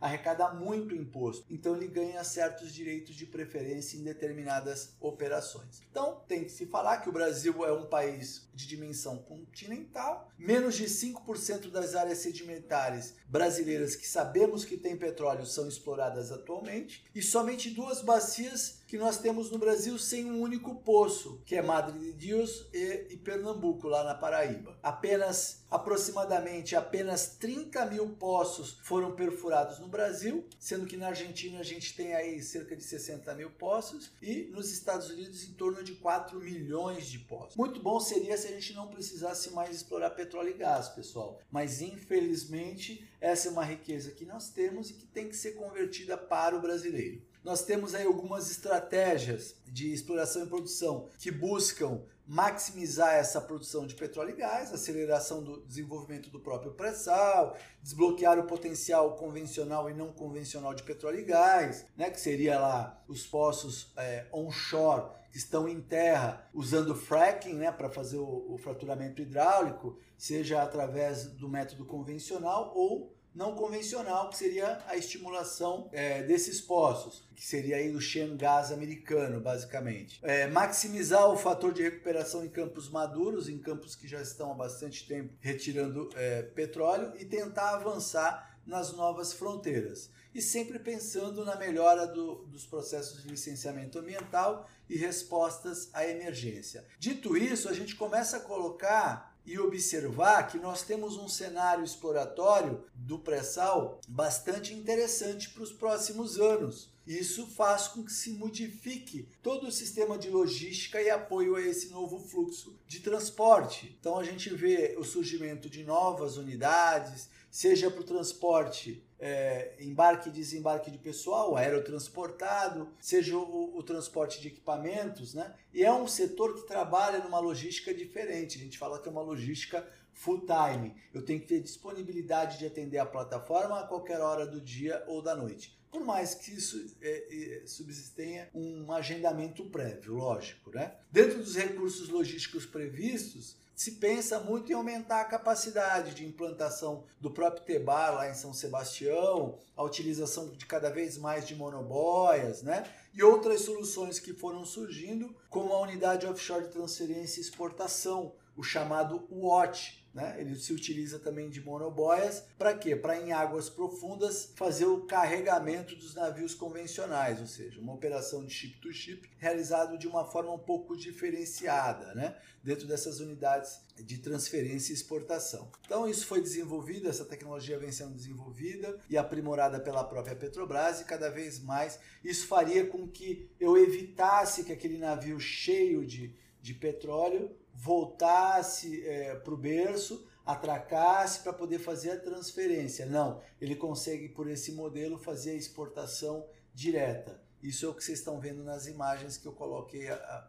arrecada 0.00 0.52
muito 0.52 0.94
imposto, 0.94 1.44
então 1.50 1.76
ele 1.76 1.86
ganha 1.86 2.22
certos 2.24 2.72
direitos 2.72 3.14
de 3.14 3.26
preferência 3.26 3.96
em 3.96 4.02
determinadas 4.02 4.94
operações. 5.00 5.82
Então 5.90 6.20
tem 6.26 6.44
que 6.44 6.50
se 6.50 6.66
falar 6.72 7.02
que 7.02 7.08
o 7.08 7.12
Brasil 7.12 7.64
é 7.66 7.72
um 7.72 7.84
país 7.84 8.48
de 8.54 8.66
dimensão 8.66 9.18
continental, 9.18 10.32
menos 10.38 10.74
de 10.74 10.86
5% 10.86 11.70
das 11.70 11.94
áreas 11.94 12.18
sedimentares 12.18 13.14
brasileiras 13.28 13.94
que 13.94 14.08
sabemos 14.08 14.64
que 14.64 14.78
tem 14.78 14.96
petróleo 14.96 15.44
são 15.44 15.68
exploradas 15.68 16.32
atualmente, 16.32 17.04
e 17.14 17.20
somente 17.20 17.68
duas 17.68 18.00
bacias 18.00 18.80
que 18.92 18.98
nós 18.98 19.16
temos 19.16 19.50
no 19.50 19.56
Brasil 19.56 19.98
sem 19.98 20.30
um 20.30 20.42
único 20.42 20.74
poço, 20.74 21.40
que 21.46 21.56
é 21.56 21.62
Madre 21.62 21.98
de 21.98 22.12
Deus 22.12 22.68
e, 22.74 23.16
Pernambuco, 23.24 23.88
lá 23.88 24.04
na 24.04 24.14
Paraíba. 24.14 24.78
Apenas, 24.82 25.64
aproximadamente, 25.70 26.76
apenas 26.76 27.38
30 27.38 27.86
mil 27.86 28.10
poços 28.10 28.78
foram 28.82 29.12
perfurados 29.12 29.78
no 29.78 29.88
Brasil, 29.88 30.46
sendo 30.58 30.84
que 30.84 30.98
na 30.98 31.06
Argentina 31.06 31.60
a 31.60 31.62
gente 31.62 31.96
tem 31.96 32.14
aí 32.14 32.42
cerca 32.42 32.76
de 32.76 32.84
60 32.84 33.34
mil 33.34 33.48
poços 33.52 34.12
e 34.20 34.50
nos 34.52 34.70
Estados 34.70 35.08
Unidos 35.08 35.48
em 35.48 35.54
torno 35.54 35.82
de 35.82 35.94
4 35.94 36.38
milhões 36.38 37.06
de 37.06 37.18
poços. 37.20 37.56
Muito 37.56 37.80
bom 37.80 37.98
seria 37.98 38.36
se 38.36 38.48
a 38.48 38.50
gente 38.50 38.74
não 38.74 38.88
precisasse 38.88 39.52
mais 39.52 39.74
explorar 39.74 40.10
petróleo 40.10 40.50
e 40.50 40.58
gás, 40.58 40.90
pessoal, 40.90 41.40
mas 41.50 41.80
infelizmente 41.80 43.08
essa 43.22 43.46
é 43.46 43.52
uma 43.52 43.64
riqueza 43.64 44.10
que 44.10 44.26
nós 44.26 44.50
temos 44.50 44.90
e 44.90 44.94
que 44.94 45.06
tem 45.06 45.28
que 45.28 45.36
ser 45.36 45.52
convertida 45.52 46.18
para 46.18 46.56
o 46.56 46.60
brasileiro. 46.60 47.22
Nós 47.44 47.64
temos 47.64 47.94
aí 47.94 48.04
algumas 48.04 48.50
estratégias 48.50 49.54
de 49.64 49.92
exploração 49.92 50.42
e 50.42 50.48
produção 50.48 51.08
que 51.18 51.30
buscam 51.30 52.02
maximizar 52.26 53.14
essa 53.14 53.40
produção 53.40 53.86
de 53.86 53.94
petróleo 53.94 54.30
e 54.30 54.36
gás, 54.36 54.72
aceleração 54.72 55.42
do 55.42 55.60
desenvolvimento 55.66 56.30
do 56.30 56.40
próprio 56.40 56.72
pré-sal, 56.72 57.56
desbloquear 57.80 58.38
o 58.40 58.46
potencial 58.46 59.14
convencional 59.16 59.88
e 59.88 59.94
não 59.94 60.12
convencional 60.12 60.74
de 60.74 60.82
petróleo 60.82 61.20
e 61.20 61.24
gás, 61.24 61.86
né, 61.96 62.10
que 62.10 62.20
seria 62.20 62.58
lá 62.58 63.02
os 63.06 63.24
poços 63.24 63.92
é, 63.96 64.26
onshore 64.32 65.21
estão 65.38 65.68
em 65.68 65.80
terra 65.80 66.48
usando 66.52 66.94
fracking 66.94 67.54
né, 67.54 67.72
para 67.72 67.88
fazer 67.88 68.18
o, 68.18 68.54
o 68.54 68.58
fraturamento 68.58 69.22
hidráulico, 69.22 69.98
seja 70.16 70.62
através 70.62 71.26
do 71.26 71.48
método 71.48 71.84
convencional 71.84 72.72
ou 72.74 73.16
não 73.34 73.54
convencional, 73.54 74.28
que 74.28 74.36
seria 74.36 74.78
a 74.86 74.96
estimulação 74.96 75.88
é, 75.92 76.22
desses 76.22 76.60
poços, 76.60 77.26
que 77.34 77.44
seria 77.44 77.76
aí 77.76 77.94
o 77.94 78.00
Shen 78.00 78.36
Gás 78.36 78.70
americano, 78.70 79.40
basicamente. 79.40 80.20
É, 80.22 80.46
maximizar 80.48 81.26
o 81.30 81.36
fator 81.36 81.72
de 81.72 81.82
recuperação 81.82 82.44
em 82.44 82.48
campos 82.48 82.90
maduros, 82.90 83.48
em 83.48 83.58
campos 83.58 83.96
que 83.96 84.06
já 84.06 84.20
estão 84.20 84.52
há 84.52 84.54
bastante 84.54 85.06
tempo 85.06 85.32
retirando 85.40 86.10
é, 86.14 86.42
petróleo, 86.42 87.12
e 87.18 87.24
tentar 87.24 87.74
avançar 87.74 88.60
nas 88.66 88.92
novas 88.92 89.32
fronteiras. 89.32 90.10
E 90.34 90.40
sempre 90.40 90.78
pensando 90.78 91.44
na 91.44 91.56
melhora 91.56 92.06
do, 92.06 92.46
dos 92.46 92.66
processos 92.66 93.22
de 93.22 93.28
licenciamento 93.28 93.98
ambiental 93.98 94.68
e 94.88 94.96
respostas 94.96 95.90
à 95.92 96.06
emergência. 96.06 96.86
Dito 96.98 97.36
isso, 97.36 97.68
a 97.68 97.72
gente 97.72 97.94
começa 97.94 98.38
a 98.38 98.40
colocar 98.40 99.32
e 99.44 99.58
observar 99.58 100.46
que 100.46 100.58
nós 100.58 100.82
temos 100.82 101.16
um 101.16 101.28
cenário 101.28 101.84
exploratório 101.84 102.84
do 102.94 103.18
pré-sal 103.18 104.00
bastante 104.08 104.72
interessante 104.72 105.50
para 105.50 105.62
os 105.62 105.72
próximos 105.72 106.38
anos. 106.38 106.92
Isso 107.04 107.48
faz 107.48 107.88
com 107.88 108.04
que 108.04 108.12
se 108.12 108.30
modifique 108.32 109.28
todo 109.42 109.66
o 109.66 109.72
sistema 109.72 110.16
de 110.16 110.30
logística 110.30 111.02
e 111.02 111.10
apoio 111.10 111.56
a 111.56 111.60
esse 111.60 111.88
novo 111.88 112.20
fluxo 112.20 112.78
de 112.86 113.00
transporte. 113.00 113.96
Então 113.98 114.16
a 114.16 114.22
gente 114.22 114.48
vê 114.54 114.94
o 114.96 115.02
surgimento 115.02 115.68
de 115.68 115.82
novas 115.82 116.36
unidades, 116.36 117.28
seja 117.50 117.90
para 117.90 118.00
o 118.00 118.04
transporte 118.04 119.02
é, 119.24 119.76
embarque 119.78 120.28
e 120.28 120.32
desembarque 120.32 120.90
de 120.90 120.98
pessoal, 120.98 121.56
aerotransportado, 121.56 122.88
seja 123.00 123.38
o, 123.38 123.78
o, 123.78 123.82
transporte 123.84 124.40
de 124.40 124.48
equipamentos, 124.48 125.32
né? 125.32 125.54
E 125.72 125.84
é 125.84 125.92
um 125.92 126.08
setor 126.08 126.56
que 126.56 126.66
trabalha 126.66 127.20
numa 127.20 127.38
logística 127.38 127.94
diferente. 127.94 128.58
A 128.58 128.60
gente 128.60 128.76
fala 128.76 129.00
que 129.00 129.08
é 129.08 129.12
uma 129.12 129.22
logística 129.22 129.88
full 130.12 130.40
time. 130.40 130.96
Eu 131.14 131.22
tenho 131.24 131.40
que 131.40 131.46
ter 131.46 131.60
disponibilidade 131.60 132.58
de 132.58 132.66
atender 132.66 132.98
a 132.98 133.06
plataforma 133.06 133.78
a 133.78 133.86
qualquer 133.86 134.20
hora 134.20 134.44
do 134.44 134.60
dia 134.60 135.04
ou 135.06 135.22
da 135.22 135.36
noite. 135.36 135.78
Por 135.88 136.04
mais 136.04 136.34
que 136.34 136.50
isso 136.50 136.96
é, 137.00 137.60
é, 137.62 137.66
subsistenha 137.66 138.50
um 138.52 138.90
agendamento 138.90 139.64
prévio, 139.66 140.14
lógico, 140.14 140.70
né? 140.70 140.96
Dentro 141.12 141.38
dos 141.38 141.54
recursos 141.54 142.08
logísticos 142.08 142.66
previstos, 142.66 143.56
se 143.82 143.90
pensa 143.92 144.38
muito 144.38 144.70
em 144.70 144.76
aumentar 144.76 145.22
a 145.22 145.24
capacidade 145.24 146.14
de 146.14 146.24
implantação 146.24 147.02
do 147.20 147.32
próprio 147.32 147.64
Tebar 147.64 148.14
lá 148.14 148.30
em 148.30 148.34
São 148.34 148.54
Sebastião, 148.54 149.58
a 149.76 149.82
utilização 149.82 150.50
de 150.50 150.64
cada 150.66 150.88
vez 150.88 151.18
mais 151.18 151.48
de 151.48 151.56
monoboias, 151.56 152.62
né? 152.62 152.84
E 153.12 153.24
outras 153.24 153.62
soluções 153.62 154.20
que 154.20 154.32
foram 154.32 154.64
surgindo, 154.64 155.34
como 155.50 155.72
a 155.72 155.80
unidade 155.80 156.28
offshore 156.28 156.66
de 156.66 156.70
transferência 156.70 157.40
e 157.40 157.42
exportação, 157.42 158.32
o 158.56 158.62
chamado 158.62 159.26
WATCH, 159.28 160.01
né? 160.14 160.36
Ele 160.38 160.54
se 160.54 160.72
utiliza 160.72 161.18
também 161.18 161.48
de 161.48 161.60
monoboias 161.60 162.44
para 162.58 162.74
quê? 162.74 162.94
Para 162.94 163.20
em 163.20 163.32
águas 163.32 163.70
profundas 163.70 164.52
fazer 164.54 164.84
o 164.84 165.06
carregamento 165.06 165.96
dos 165.96 166.14
navios 166.14 166.54
convencionais, 166.54 167.40
ou 167.40 167.46
seja, 167.46 167.80
uma 167.80 167.94
operação 167.94 168.44
de 168.44 168.52
ship 168.52 168.78
to 168.80 168.92
ship 168.92 169.30
realizado 169.38 169.96
de 169.96 170.06
uma 170.06 170.24
forma 170.24 170.52
um 170.52 170.58
pouco 170.58 170.96
diferenciada, 170.96 172.14
né? 172.14 172.36
Dentro 172.62 172.86
dessas 172.86 173.20
unidades 173.20 173.80
de 173.96 174.18
transferência 174.18 174.92
e 174.92 174.94
exportação. 174.94 175.70
Então 175.84 176.08
isso 176.08 176.26
foi 176.26 176.40
desenvolvido, 176.40 177.08
essa 177.08 177.24
tecnologia 177.24 177.78
vem 177.78 177.92
sendo 177.92 178.14
desenvolvida 178.14 178.98
e 179.08 179.16
aprimorada 179.16 179.80
pela 179.80 180.04
própria 180.04 180.36
Petrobras 180.36 181.00
e 181.00 181.04
cada 181.04 181.30
vez 181.30 181.58
mais 181.58 181.98
isso 182.22 182.46
faria 182.46 182.86
com 182.86 183.08
que 183.08 183.50
eu 183.58 183.76
evitasse 183.76 184.64
que 184.64 184.72
aquele 184.72 184.98
navio 184.98 185.38
cheio 185.40 186.06
de, 186.06 186.34
de 186.60 186.74
petróleo 186.74 187.50
voltasse 187.74 189.06
é, 189.06 189.34
para 189.36 189.54
o 189.54 189.56
berço, 189.56 190.26
atracasse 190.44 191.40
para 191.40 191.52
poder 191.52 191.78
fazer 191.78 192.10
a 192.10 192.20
transferência. 192.20 193.06
Não, 193.06 193.40
ele 193.60 193.76
consegue 193.76 194.28
por 194.28 194.48
esse 194.48 194.72
modelo 194.72 195.18
fazer 195.18 195.52
a 195.52 195.56
exportação 195.56 196.46
direta. 196.74 197.40
Isso 197.62 197.86
é 197.86 197.88
o 197.88 197.94
que 197.94 198.02
vocês 198.02 198.18
estão 198.18 198.40
vendo 198.40 198.64
nas 198.64 198.86
imagens 198.88 199.36
que 199.36 199.46
eu 199.46 199.52
coloquei 199.52 200.08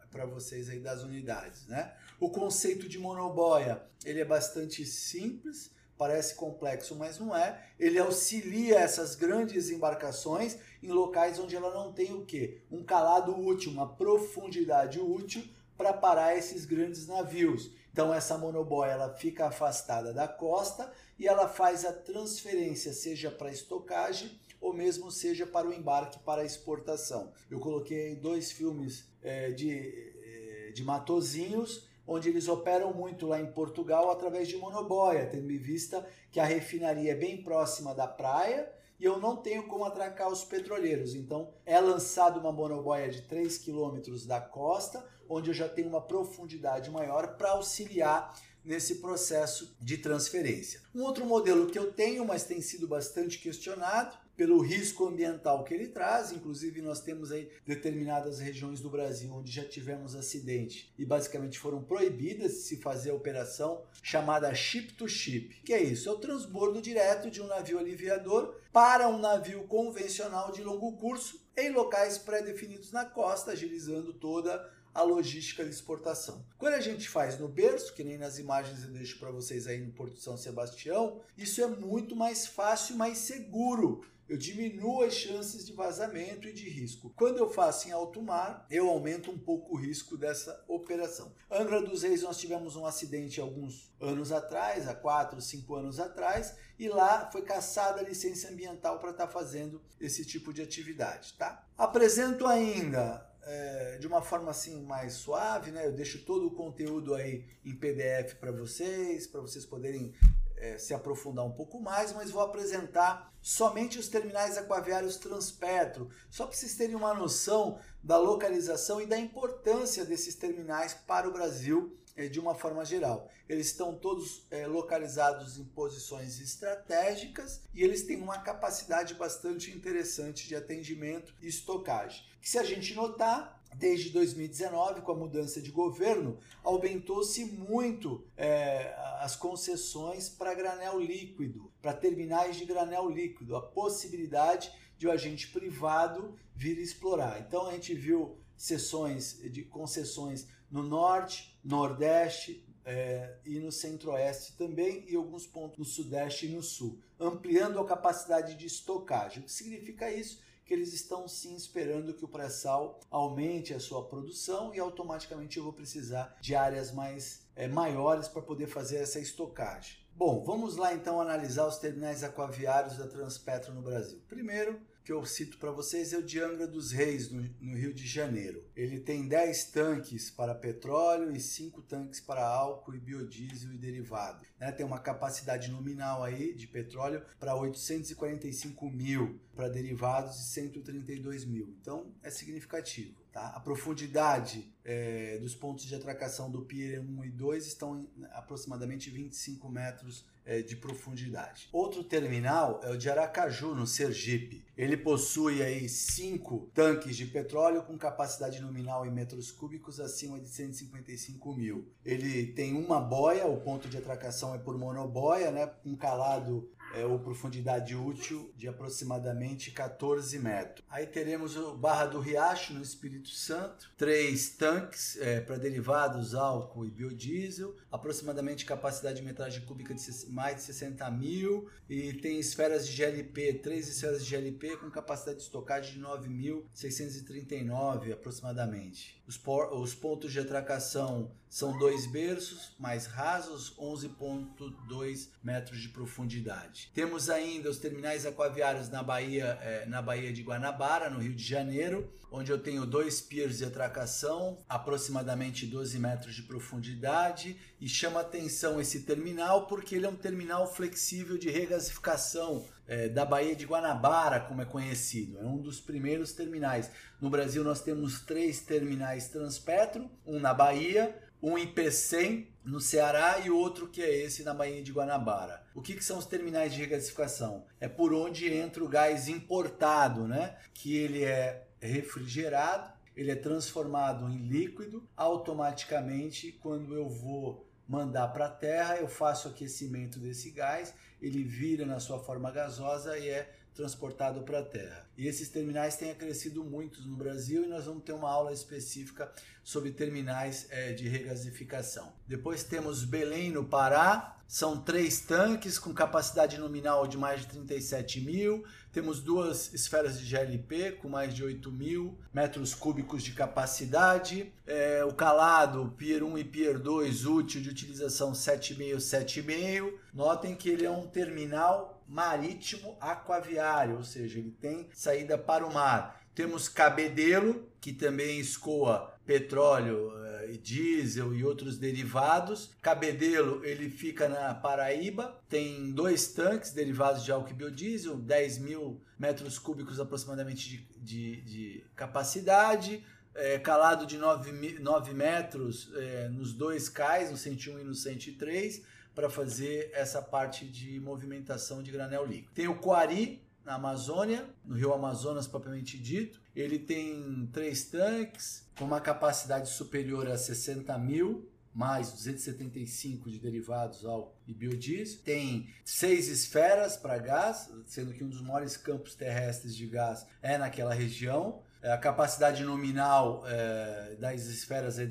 para 0.09 0.25
vocês 0.25 0.67
aí 0.67 0.79
das 0.79 1.03
unidades, 1.03 1.67
né? 1.67 1.93
O 2.19 2.31
conceito 2.31 2.89
de 2.89 2.97
monoboia, 2.97 3.83
ele 4.03 4.19
é 4.19 4.25
bastante 4.25 4.83
simples, 4.83 5.71
parece 5.95 6.33
complexo, 6.33 6.95
mas 6.95 7.19
não 7.19 7.35
é. 7.35 7.67
Ele 7.79 7.99
auxilia 7.99 8.79
essas 8.79 9.13
grandes 9.13 9.69
embarcações 9.69 10.57
em 10.81 10.87
locais 10.87 11.37
onde 11.37 11.55
ela 11.55 11.71
não 11.71 11.93
tem 11.93 12.13
o 12.13 12.25
quê? 12.25 12.63
Um 12.71 12.83
calado 12.83 13.39
útil, 13.39 13.71
uma 13.71 13.95
profundidade 13.95 14.99
útil 14.99 15.43
para 15.77 15.93
parar 15.93 16.37
esses 16.37 16.65
grandes 16.65 17.07
navios. 17.07 17.71
Então 17.91 18.13
essa 18.13 18.37
monoboia 18.37 18.91
ela 18.91 19.13
fica 19.13 19.47
afastada 19.47 20.13
da 20.13 20.27
costa 20.27 20.91
e 21.17 21.27
ela 21.27 21.47
faz 21.47 21.85
a 21.85 21.93
transferência, 21.93 22.91
seja 22.93 23.29
para 23.29 23.51
estocagem 23.51 24.39
ou 24.59 24.73
mesmo 24.73 25.11
seja 25.11 25.45
para 25.45 25.67
o 25.67 25.73
embarque 25.73 26.19
para 26.19 26.45
exportação. 26.45 27.33
Eu 27.51 27.59
coloquei 27.59 28.15
dois 28.15 28.51
filmes 28.51 29.05
é, 29.21 29.51
de, 29.51 29.69
é, 29.69 30.71
de 30.71 30.83
Matozinhos, 30.83 31.87
onde 32.07 32.29
eles 32.29 32.47
operam 32.47 32.93
muito 32.93 33.27
lá 33.27 33.39
em 33.39 33.51
Portugal 33.51 34.09
através 34.09 34.47
de 34.47 34.57
monoboia, 34.57 35.27
tendo 35.27 35.51
em 35.51 35.57
vista 35.57 36.07
que 36.31 36.39
a 36.39 36.45
refinaria 36.45 37.11
é 37.11 37.15
bem 37.15 37.43
próxima 37.43 37.93
da 37.93 38.07
praia 38.07 38.71
e 38.99 39.05
eu 39.05 39.19
não 39.19 39.35
tenho 39.35 39.67
como 39.67 39.83
atracar 39.83 40.29
os 40.29 40.45
petroleiros. 40.45 41.13
Então 41.13 41.53
é 41.65 41.79
lançado 41.79 42.39
uma 42.39 42.51
monoboia 42.51 43.09
de 43.09 43.21
3 43.23 43.57
quilômetros 43.57 44.25
da 44.25 44.39
costa, 44.39 45.05
onde 45.29 45.49
eu 45.49 45.53
já 45.53 45.67
tenho 45.67 45.87
uma 45.87 46.01
profundidade 46.01 46.89
maior 46.89 47.35
para 47.37 47.51
auxiliar 47.51 48.33
nesse 48.63 48.95
processo 48.95 49.75
de 49.79 49.97
transferência. 49.97 50.81
Um 50.95 51.01
outro 51.01 51.25
modelo 51.25 51.67
que 51.67 51.77
eu 51.77 51.91
tenho, 51.91 52.25
mas 52.25 52.43
tem 52.43 52.61
sido 52.61 52.87
bastante 52.87 53.39
questionado, 53.39 54.17
pelo 54.35 54.59
risco 54.59 55.05
ambiental 55.07 55.63
que 55.63 55.73
ele 55.73 55.87
traz. 55.87 56.31
Inclusive, 56.31 56.81
nós 56.81 56.99
temos 56.99 57.31
aí 57.31 57.49
determinadas 57.65 58.39
regiões 58.39 58.79
do 58.79 58.89
Brasil 58.89 59.31
onde 59.31 59.51
já 59.51 59.63
tivemos 59.63 60.15
acidente 60.15 60.91
e 60.97 61.05
basicamente 61.05 61.59
foram 61.59 61.83
proibidas 61.83 62.51
de 62.51 62.57
se 62.59 62.77
fazer 62.77 63.11
a 63.11 63.15
operação 63.15 63.83
chamada 64.01 64.53
ship 64.53 64.93
to 64.93 65.07
ship. 65.07 65.61
Que 65.63 65.73
é 65.73 65.81
isso? 65.81 66.09
É 66.09 66.11
o 66.11 66.17
transbordo 66.17 66.81
direto 66.81 67.29
de 67.29 67.41
um 67.41 67.47
navio 67.47 67.77
aliviador 67.77 68.55
para 68.71 69.07
um 69.07 69.19
navio 69.19 69.63
convencional 69.67 70.51
de 70.51 70.63
longo 70.63 70.93
curso 70.93 71.41
em 71.55 71.71
locais 71.71 72.17
pré-definidos 72.17 72.91
na 72.91 73.05
costa, 73.05 73.51
agilizando 73.51 74.13
toda 74.13 74.67
a 74.93 75.01
logística 75.01 75.63
de 75.63 75.71
exportação. 75.71 76.45
Quando 76.57 76.73
a 76.73 76.81
gente 76.81 77.09
faz 77.09 77.39
no 77.39 77.47
berço, 77.47 77.93
que 77.93 78.03
nem 78.03 78.17
nas 78.17 78.37
imagens 78.37 78.83
eu 78.83 78.91
deixo 78.91 79.19
para 79.19 79.31
vocês 79.31 79.67
aí 79.67 79.79
no 79.79 79.91
Porto 79.91 80.19
São 80.19 80.37
Sebastião, 80.37 81.21
isso 81.37 81.61
é 81.61 81.67
muito 81.67 82.15
mais 82.15 82.45
fácil 82.45 82.95
mais 82.95 83.17
seguro 83.17 84.03
eu 84.27 84.37
diminuo 84.37 85.03
as 85.03 85.13
chances 85.13 85.65
de 85.65 85.73
vazamento 85.73 86.47
e 86.47 86.53
de 86.53 86.69
risco. 86.69 87.11
Quando 87.15 87.37
eu 87.37 87.49
faço 87.49 87.87
em 87.87 87.91
alto 87.91 88.21
mar, 88.21 88.65
eu 88.69 88.89
aumento 88.89 89.29
um 89.29 89.37
pouco 89.37 89.73
o 89.73 89.77
risco 89.77 90.17
dessa 90.17 90.63
operação. 90.67 91.33
Angra 91.51 91.81
dos 91.81 92.03
Reis, 92.03 92.23
nós 92.23 92.37
tivemos 92.37 92.75
um 92.75 92.85
acidente 92.85 93.41
alguns 93.41 93.93
anos 93.99 94.31
atrás, 94.31 94.87
há 94.87 94.95
4, 94.95 95.41
5 95.41 95.75
anos 95.75 95.99
atrás, 95.99 96.55
e 96.79 96.87
lá 96.87 97.29
foi 97.31 97.41
caçada 97.41 97.99
a 97.99 98.03
licença 98.03 98.49
ambiental 98.49 98.99
para 98.99 99.11
estar 99.11 99.27
tá 99.27 99.31
fazendo 99.31 99.81
esse 99.99 100.25
tipo 100.25 100.53
de 100.53 100.61
atividade, 100.61 101.33
tá? 101.33 101.65
Apresento 101.77 102.47
ainda 102.47 103.29
é, 103.45 103.97
de 103.99 104.07
uma 104.07 104.21
forma 104.21 104.51
assim 104.51 104.83
mais 104.83 105.13
suave, 105.13 105.71
né? 105.71 105.85
Eu 105.85 105.91
deixo 105.91 106.23
todo 106.25 106.47
o 106.47 106.51
conteúdo 106.51 107.13
aí 107.13 107.45
em 107.63 107.75
PDF 107.75 108.35
para 108.39 108.51
vocês, 108.51 109.27
para 109.27 109.41
vocês 109.41 109.65
poderem 109.65 110.13
é, 110.57 110.77
se 110.77 110.93
aprofundar 110.93 111.45
um 111.45 111.51
pouco 111.51 111.81
mais, 111.81 112.13
mas 112.13 112.31
vou 112.31 112.41
apresentar 112.41 113.33
somente 113.41 113.99
os 113.99 114.07
terminais 114.07 114.57
aquaviários 114.57 115.17
Transpetro, 115.17 116.09
só 116.29 116.47
para 116.47 116.55
vocês 116.55 116.75
terem 116.75 116.95
uma 116.95 117.13
noção 117.13 117.79
da 118.01 118.17
localização 118.17 119.01
e 119.01 119.05
da 119.05 119.17
importância 119.17 120.05
desses 120.05 120.35
terminais 120.35 120.93
para 120.93 121.27
o 121.27 121.33
Brasil 121.33 121.97
de 122.15 122.39
uma 122.39 122.53
forma 122.53 122.85
geral. 122.85 123.29
Eles 123.49 123.67
estão 123.67 123.95
todos 123.95 124.45
é, 124.51 124.67
localizados 124.67 125.57
em 125.57 125.63
posições 125.65 126.39
estratégicas 126.39 127.61
e 127.73 127.83
eles 127.83 128.03
têm 128.03 128.21
uma 128.21 128.39
capacidade 128.39 129.15
bastante 129.15 129.71
interessante 129.71 130.47
de 130.47 130.55
atendimento 130.55 131.33
e 131.41 131.47
estocagem. 131.47 132.23
Que 132.41 132.49
se 132.49 132.57
a 132.59 132.63
gente 132.63 132.93
notar, 132.93 133.61
desde 133.75 134.11
2019, 134.11 135.01
com 135.01 135.11
a 135.11 135.15
mudança 135.15 135.61
de 135.61 135.71
governo, 135.71 136.37
aumentou-se 136.63 137.45
muito 137.45 138.25
é, 138.37 138.93
as 139.19 139.35
concessões 139.35 140.29
para 140.29 140.53
granel 140.53 140.99
líquido, 140.99 141.71
para 141.81 141.93
terminais 141.93 142.55
de 142.55 142.65
granel 142.65 143.09
líquido, 143.09 143.55
a 143.55 143.61
possibilidade 143.61 144.71
de 144.97 145.07
o 145.07 145.11
agente 145.11 145.47
privado 145.49 146.35
vir 146.55 146.77
explorar. 146.77 147.41
Então 147.41 147.67
a 147.67 147.73
gente 147.73 147.93
viu 147.93 148.37
sessões 148.55 149.39
de 149.51 149.63
concessões 149.63 150.47
no 150.69 150.83
norte, 150.83 151.52
nordeste 151.63 152.65
é, 152.85 153.37
e 153.45 153.59
no 153.59 153.71
centro-oeste 153.71 154.53
também, 154.57 155.05
e 155.07 155.15
alguns 155.15 155.47
pontos 155.47 155.77
no 155.77 155.85
sudeste 155.85 156.47
e 156.47 156.49
no 156.49 156.61
sul, 156.61 156.99
ampliando 157.19 157.79
a 157.79 157.85
capacidade 157.85 158.55
de 158.55 158.65
estocagem. 158.65 159.41
O 159.41 159.45
que 159.45 159.51
significa 159.51 160.11
isso? 160.11 160.41
que 160.65 160.73
eles 160.73 160.93
estão 160.93 161.27
sim 161.27 161.55
esperando 161.55 162.13
que 162.13 162.23
o 162.23 162.27
pré-sal 162.27 162.99
aumente 163.11 163.73
a 163.73 163.79
sua 163.79 164.07
produção 164.07 164.73
e 164.73 164.79
automaticamente 164.79 165.57
eu 165.57 165.63
vou 165.63 165.73
precisar 165.73 166.37
de 166.39 166.55
áreas 166.55 166.91
mais 166.91 167.45
é, 167.55 167.67
maiores 167.67 168.27
para 168.27 168.41
poder 168.41 168.67
fazer 168.67 168.97
essa 168.97 169.19
estocagem. 169.19 169.97
Bom, 170.15 170.43
vamos 170.43 170.77
lá 170.77 170.93
então 170.93 171.19
analisar 171.19 171.67
os 171.67 171.79
terminais 171.79 172.23
aquaviários 172.23 172.97
da 172.97 173.07
Transpetro 173.07 173.73
no 173.73 173.81
Brasil. 173.81 174.21
Primeiro, 174.27 174.79
que 175.03 175.11
eu 175.11 175.25
cito 175.25 175.57
para 175.57 175.71
vocês 175.71 176.13
é 176.13 176.17
o 176.17 176.23
de 176.23 176.39
Angra 176.39 176.65
dos 176.65 176.91
Reis, 176.91 177.29
no, 177.29 177.41
no, 177.59 177.75
Rio 177.75 177.93
de 177.93 178.07
Janeiro. 178.07 178.63
Ele 178.75 178.99
tem 178.99 179.27
10 179.27 179.65
tanques 179.65 180.29
para 180.29 180.55
petróleo 180.55 181.35
e 181.35 181.39
5 181.39 181.81
tanques 181.81 182.21
para 182.21 182.47
álcool 182.47 182.95
e 182.95 182.99
biodiesel 182.99 183.73
e 183.73 183.77
derivado. 183.77 184.45
Né? 184.57 184.71
Tem 184.71 184.85
uma 184.85 184.99
capacidade 184.99 185.69
nominal 185.69 186.23
aí 186.23 186.53
de 186.53 186.67
petróleo 186.67 187.21
para 187.37 187.55
845 187.55 188.89
mil, 188.89 189.41
para 189.53 189.67
derivados 189.67 190.39
e 190.39 190.45
132 190.45 191.43
mil. 191.43 191.75
Então 191.81 192.13
é 192.23 192.29
significativo. 192.29 193.22
Tá? 193.33 193.47
A 193.47 193.59
profundidade 193.59 194.71
é, 194.85 195.39
dos 195.39 195.55
pontos 195.55 195.85
de 195.85 195.95
atracação 195.95 196.51
do 196.51 196.61
Pier 196.61 197.01
1 197.01 197.25
e 197.25 197.31
2 197.31 197.65
estão 197.65 197.97
em 197.97 198.07
aproximadamente 198.31 199.09
25 199.09 199.67
metros 199.69 200.23
é, 200.45 200.61
de 200.61 200.75
profundidade. 200.75 201.67
Outro 201.73 202.03
terminal 202.03 202.79
é 202.83 202.91
o 202.91 202.97
de 202.97 203.09
Aracaju, 203.09 203.73
no 203.73 203.87
Sergipe. 203.87 204.63
Ele 204.77 204.95
possui 204.95 205.63
aí 205.63 205.89
cinco 205.89 206.69
tanques 206.75 207.15
de 207.15 207.25
petróleo 207.25 207.81
com 207.81 207.97
capacidade 207.97 208.61
nominal 208.61 209.03
em 209.03 209.11
metros 209.11 209.51
cúbicos 209.51 209.99
acima 209.99 210.39
de 210.39 210.47
155 210.47 211.53
mil. 211.55 211.87
Ele 212.05 212.47
tem 212.47 212.75
uma 212.75 212.99
boia, 212.99 213.47
o 213.47 213.61
ponto 213.61 213.89
de 213.89 213.97
atracação 213.97 214.53
é 214.53 214.59
por 214.59 214.77
monoboia, 214.77 215.49
né, 215.49 215.71
um 215.83 215.95
calado 215.95 216.69
é, 216.93 217.05
ou 217.05 217.19
profundidade 217.19 217.93
útil 217.95 218.51
de 218.55 218.67
aproximadamente 218.67 219.71
14 219.71 220.37
metros. 220.39 220.85
Aí 220.89 221.05
teremos 221.05 221.57
o 221.57 221.75
Barra 221.75 222.05
do 222.05 222.19
Riacho, 222.19 222.73
no 222.73 222.81
Espírito 222.81 223.29
Santo, 223.29 223.91
três 223.97 224.49
tanques 224.49 225.17
é, 225.19 225.41
para 225.41 225.57
derivados, 225.57 226.33
álcool 226.35 226.85
e 226.85 226.91
biodiesel, 226.91 227.75
aproximadamente 227.91 228.65
capacidade 228.65 229.17
de 229.17 229.23
metragem 229.23 229.65
cúbica 229.65 229.93
de 229.93 230.03
mais 230.29 230.55
de 230.57 230.61
60 230.63 231.09
mil, 231.11 231.69
e 231.89 232.13
tem 232.13 232.39
esferas 232.39 232.87
de 232.87 232.93
GLP, 232.93 233.55
três 233.55 233.87
esferas 233.87 234.25
de 234.25 234.29
GLP 234.29 234.77
com 234.77 234.89
capacidade 234.89 235.37
de 235.37 235.43
estocagem 235.43 235.95
de 235.95 236.01
9.639 236.01 238.13
aproximadamente. 238.13 239.21
Os, 239.27 239.37
por, 239.37 239.73
os 239.73 239.95
pontos 239.95 240.31
de 240.31 240.39
atracação 240.39 241.31
são 241.49 241.77
dois 241.77 242.05
berços 242.07 242.73
mais 242.79 243.05
rasos, 243.05 243.75
11,2 243.77 245.29
metros 245.43 245.79
de 245.79 245.89
profundidade. 245.89 246.82
Temos 246.93 247.29
ainda 247.29 247.69
os 247.69 247.77
terminais 247.77 248.25
aquaviários 248.25 248.89
na 248.89 249.03
Bahia, 249.03 249.57
é, 249.61 249.85
na 249.85 250.01
Baía 250.01 250.33
de 250.33 250.41
Guanabara, 250.41 251.09
no 251.09 251.19
Rio 251.19 251.33
de 251.33 251.43
Janeiro, 251.43 252.11
onde 252.31 252.51
eu 252.51 252.57
tenho 252.57 252.85
dois 252.85 253.21
piers 253.21 253.59
de 253.59 253.65
atracação, 253.65 254.57
aproximadamente 254.67 255.67
12 255.67 255.99
metros 255.99 256.33
de 256.33 256.41
profundidade, 256.41 257.57
e 257.79 257.87
chama 257.87 258.21
atenção 258.21 258.81
esse 258.81 259.01
terminal 259.01 259.67
porque 259.67 259.95
ele 259.95 260.05
é 260.07 260.09
um 260.09 260.15
terminal 260.15 260.65
flexível 260.73 261.37
de 261.37 261.49
regasificação 261.49 262.65
é, 262.87 263.07
da 263.07 263.23
Baía 263.23 263.55
de 263.55 263.65
Guanabara, 263.65 264.39
como 264.39 264.61
é 264.61 264.65
conhecido. 264.65 265.37
É 265.39 265.43
um 265.43 265.57
dos 265.57 265.79
primeiros 265.79 266.33
terminais. 266.33 266.89
No 267.21 267.29
Brasil 267.29 267.63
nós 267.63 267.81
temos 267.81 268.21
três 268.21 268.61
terminais 268.61 269.27
Transpetro, 269.27 270.09
um 270.25 270.39
na 270.39 270.53
Bahia, 270.53 271.15
um 271.43 271.57
em 271.57 271.67
Pecém, 271.67 272.47
no 272.63 272.79
Ceará, 272.79 273.39
e 273.39 273.49
outro 273.49 273.89
que 273.89 274.01
é 274.01 274.23
esse 274.23 274.43
na 274.43 274.53
Baía 274.53 274.81
de 274.81 274.93
Guanabara. 274.93 275.61
O 275.75 275.81
que, 275.81 275.93
que, 275.93 276.03
são 276.03 276.17
os 276.17 276.25
terminais 276.25 276.73
de 276.73 276.79
regasificação? 276.79 277.65
É 277.81 277.89
por 277.89 278.13
onde 278.13 278.47
entra 278.47 278.81
o 278.81 278.87
gás 278.87 279.27
importado, 279.27 280.25
né? 280.25 280.55
Que 280.73 280.95
ele 280.95 281.25
é 281.25 281.67
refrigerado, 281.81 282.89
ele 283.13 283.29
é 283.29 283.35
transformado 283.35 284.29
em 284.29 284.47
líquido, 284.47 285.05
automaticamente 285.17 286.53
quando 286.53 286.95
eu 286.95 287.09
vou 287.09 287.67
mandar 287.85 288.29
para 288.29 288.45
a 288.45 288.49
terra, 288.49 288.95
eu 288.95 289.09
faço 289.09 289.49
aquecimento 289.49 290.19
desse 290.19 290.49
gás, 290.49 290.93
ele 291.21 291.43
vira 291.43 291.85
na 291.85 291.99
sua 291.99 292.19
forma 292.19 292.49
gasosa 292.51 293.17
e 293.17 293.27
é 293.27 293.53
transportado 293.73 294.41
para 294.41 294.59
a 294.59 294.63
terra. 294.63 295.07
E 295.17 295.27
esses 295.27 295.49
terminais 295.49 295.95
têm 295.95 296.13
crescido 296.13 296.63
muitos 296.63 297.05
no 297.05 297.15
Brasil 297.15 297.65
e 297.65 297.67
nós 297.67 297.85
vamos 297.85 298.03
ter 298.03 298.13
uma 298.13 298.29
aula 298.29 298.53
específica 298.53 299.31
sobre 299.63 299.91
terminais 299.91 300.67
é, 300.69 300.93
de 300.93 301.07
regasificação. 301.07 302.11
Depois 302.27 302.63
temos 302.63 303.03
Belém, 303.03 303.51
no 303.51 303.63
Pará, 303.65 304.37
são 304.47 304.79
três 304.79 305.19
tanques 305.21 305.79
com 305.79 305.91
capacidade 305.93 306.59
nominal 306.59 307.07
de 307.07 307.17
mais 307.17 307.41
de 307.41 307.47
37 307.47 308.21
mil. 308.21 308.63
Temos 308.91 309.19
duas 309.19 309.73
esferas 309.73 310.19
de 310.19 310.25
GLP 310.25 310.91
com 310.91 311.09
mais 311.09 311.33
de 311.33 311.43
8 311.43 311.71
mil 311.71 312.19
metros 312.31 312.75
cúbicos 312.75 313.23
de 313.23 313.31
capacidade. 313.31 314.53
É, 314.67 315.03
o 315.05 315.11
calado 315.11 315.91
Pier 315.97 316.23
1 316.23 316.37
e 316.37 316.43
Pier 316.43 316.77
2 316.77 317.25
útil 317.25 317.61
de 317.61 317.69
utilização 317.69 318.33
7,5, 318.33 318.97
7,5. 318.97 319.93
Notem 320.13 320.55
que 320.55 320.69
ele 320.69 320.85
é 320.85 320.91
um 320.91 321.07
terminal 321.07 321.92
marítimo 322.07 322.97
aquaviário, 322.99 323.97
ou 323.97 324.03
seja, 324.03 324.39
ele 324.39 324.51
tem 324.51 324.87
saída 324.93 325.37
para 325.37 325.65
o 325.65 325.73
mar. 325.73 326.23
Temos 326.35 326.67
Cabedelo, 326.67 327.69
que 327.79 327.93
também 327.93 328.39
escoa 328.39 329.13
petróleo, 329.25 330.09
uh, 330.09 330.57
diesel 330.57 331.33
e 331.33 331.43
outros 331.43 331.77
derivados. 331.77 332.71
Cabedelo, 332.81 333.63
ele 333.63 333.89
fica 333.89 334.27
na 334.27 334.53
Paraíba, 334.53 335.39
tem 335.47 335.91
dois 335.91 336.27
tanques 336.27 336.71
derivados 336.71 337.23
de 337.23 337.31
álcool 337.31 337.51
e 337.51 337.53
biodiesel, 337.53 338.17
10 338.17 338.57
mil 338.59 339.01
metros 339.17 339.57
cúbicos 339.59 339.99
aproximadamente 339.99 340.69
de, 340.69 340.87
de, 340.97 341.41
de 341.41 341.85
capacidade. 341.95 343.03
É, 343.35 343.57
calado 343.57 344.05
de 344.05 344.15
9, 344.15 344.77
9 344.79 345.13
metros 345.13 345.91
é, 345.95 346.29
nos 346.29 346.53
dois 346.53 346.87
cais, 346.87 347.31
no 347.31 347.37
101 347.37 347.79
e 347.79 347.83
no 347.83 347.95
103, 347.95 348.83
para 349.13 349.29
fazer 349.29 349.91
essa 349.93 350.21
parte 350.21 350.65
de 350.65 350.99
movimentação 350.99 351.83
de 351.83 351.91
granel 351.91 352.25
líquido. 352.25 352.51
Tem 352.53 352.67
o 352.67 352.75
Coari, 352.75 353.43
na 353.65 353.75
Amazônia, 353.75 354.45
no 354.65 354.75
rio 354.75 354.93
Amazonas 354.93 355.47
propriamente 355.47 355.97
dito. 355.97 356.41
Ele 356.55 356.77
tem 356.77 357.49
três 357.51 357.85
tanques 357.85 358.67
com 358.77 358.85
uma 358.85 358.99
capacidade 358.99 359.69
superior 359.69 360.27
a 360.27 360.37
60 360.37 360.97
mil, 360.97 361.49
mais 361.73 362.11
275 362.11 363.31
de 363.31 363.39
derivados 363.39 364.05
ao 364.05 364.35
e 364.47 364.53
biodiesel. 364.53 365.19
Tem 365.23 365.69
seis 365.83 366.27
esferas 366.27 366.97
para 366.97 367.17
gás, 367.17 367.71
sendo 367.87 368.13
que 368.13 368.23
um 368.23 368.29
dos 368.29 368.41
maiores 368.41 368.77
campos 368.77 369.15
terrestres 369.15 369.75
de 369.75 369.87
gás 369.87 370.27
é 370.41 370.57
naquela 370.57 370.93
região. 370.93 371.61
A 371.81 371.97
capacidade 371.97 372.63
nominal 372.63 373.43
é, 373.45 374.15
das 374.19 374.45
esferas 374.45 374.99
é 374.99 375.05